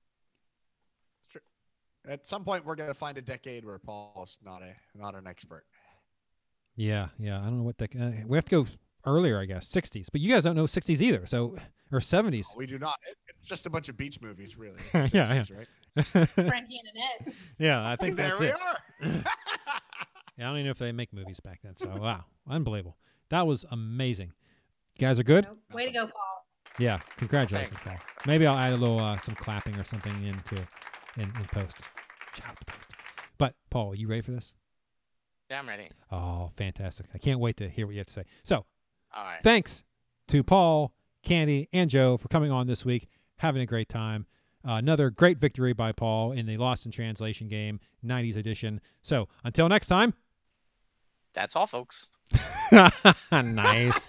At 2.08 2.24
some 2.26 2.44
point, 2.44 2.64
we're 2.64 2.76
gonna 2.76 2.94
find 2.94 3.18
a 3.18 3.22
decade 3.22 3.64
where 3.64 3.78
Paul's 3.78 4.38
not 4.44 4.62
a 4.62 4.74
not 4.96 5.14
an 5.14 5.26
expert. 5.26 5.64
Yeah, 6.76 7.08
yeah. 7.18 7.40
I 7.40 7.44
don't 7.44 7.58
know 7.58 7.64
what 7.64 7.78
the 7.78 7.86
uh, 7.98 8.24
we 8.26 8.36
have 8.36 8.44
to 8.46 8.50
go 8.50 8.66
earlier, 9.06 9.38
I 9.38 9.44
guess, 9.44 9.68
60s. 9.68 10.08
But 10.12 10.20
you 10.20 10.32
guys 10.32 10.44
don't 10.44 10.56
know 10.56 10.64
60s 10.64 11.00
either, 11.00 11.26
so 11.26 11.56
or 11.92 12.00
70s. 12.00 12.44
We 12.56 12.66
do 12.66 12.78
not. 12.78 12.98
It, 13.08 13.16
it's 13.28 13.48
just 13.48 13.66
a 13.66 13.70
bunch 13.70 13.88
of 13.88 13.96
beach 13.96 14.20
movies, 14.20 14.56
really. 14.58 14.80
yeah, 14.94 15.08
yeah. 15.12 15.44
right? 15.56 15.68
Frankie 16.34 16.80
and 16.80 16.88
Annette. 16.94 17.34
yeah, 17.58 17.88
I 17.88 17.96
think 17.96 18.16
there 18.16 18.28
that's 18.28 18.40
we 18.40 18.48
it. 18.48 18.54
are. 18.54 19.24
Yeah, 20.36 20.46
I 20.46 20.50
don't 20.50 20.56
even 20.56 20.66
know 20.66 20.70
if 20.70 20.78
they 20.78 20.92
make 20.92 21.12
movies 21.12 21.40
back 21.40 21.60
then. 21.62 21.76
So 21.76 21.88
wow, 21.98 22.24
unbelievable. 22.48 22.96
That 23.30 23.46
was 23.46 23.64
amazing. 23.70 24.32
You 24.96 25.06
guys 25.06 25.18
are 25.18 25.24
good. 25.24 25.46
Way 25.72 25.86
to 25.86 25.92
go, 25.92 26.06
Paul. 26.06 26.46
Yeah, 26.78 27.00
congratulations, 27.16 27.78
Paul. 27.82 27.96
Maybe 28.26 28.46
I'll 28.46 28.56
add 28.56 28.72
a 28.74 28.76
little 28.76 29.00
uh, 29.00 29.18
some 29.20 29.34
clapping 29.34 29.76
or 29.76 29.84
something 29.84 30.12
into 30.24 30.56
in, 31.16 31.22
in 31.22 31.44
post. 31.52 31.76
Shout 32.34 32.50
out 32.50 32.58
to 32.58 32.64
post. 32.66 32.86
But 33.38 33.54
Paul, 33.70 33.94
you 33.94 34.08
ready 34.08 34.22
for 34.22 34.32
this? 34.32 34.52
yeah, 35.50 35.60
I'm 35.60 35.68
ready. 35.68 35.88
Oh, 36.12 36.50
fantastic! 36.56 37.06
I 37.14 37.18
can't 37.18 37.40
wait 37.40 37.56
to 37.58 37.68
hear 37.68 37.86
what 37.86 37.92
you 37.92 38.00
have 38.00 38.06
to 38.08 38.12
say. 38.12 38.24
So, 38.42 38.66
All 39.16 39.24
right. 39.24 39.40
thanks 39.42 39.82
to 40.28 40.42
Paul, 40.42 40.92
Candy, 41.22 41.68
and 41.72 41.88
Joe 41.88 42.16
for 42.16 42.28
coming 42.28 42.50
on 42.50 42.66
this 42.66 42.84
week, 42.84 43.08
having 43.36 43.62
a 43.62 43.66
great 43.66 43.88
time. 43.88 44.26
Uh, 44.66 44.72
another 44.72 45.10
great 45.10 45.38
victory 45.38 45.72
by 45.72 45.92
Paul 45.92 46.32
in 46.32 46.44
the 46.44 46.56
Lost 46.56 46.86
in 46.86 46.92
Translation 46.92 47.48
game, 47.48 47.78
90s 48.04 48.36
edition. 48.36 48.80
So, 49.02 49.28
until 49.44 49.68
next 49.68 49.86
time. 49.86 50.12
That's 51.34 51.54
all, 51.54 51.66
folks. 51.66 52.08
nice. 53.32 54.08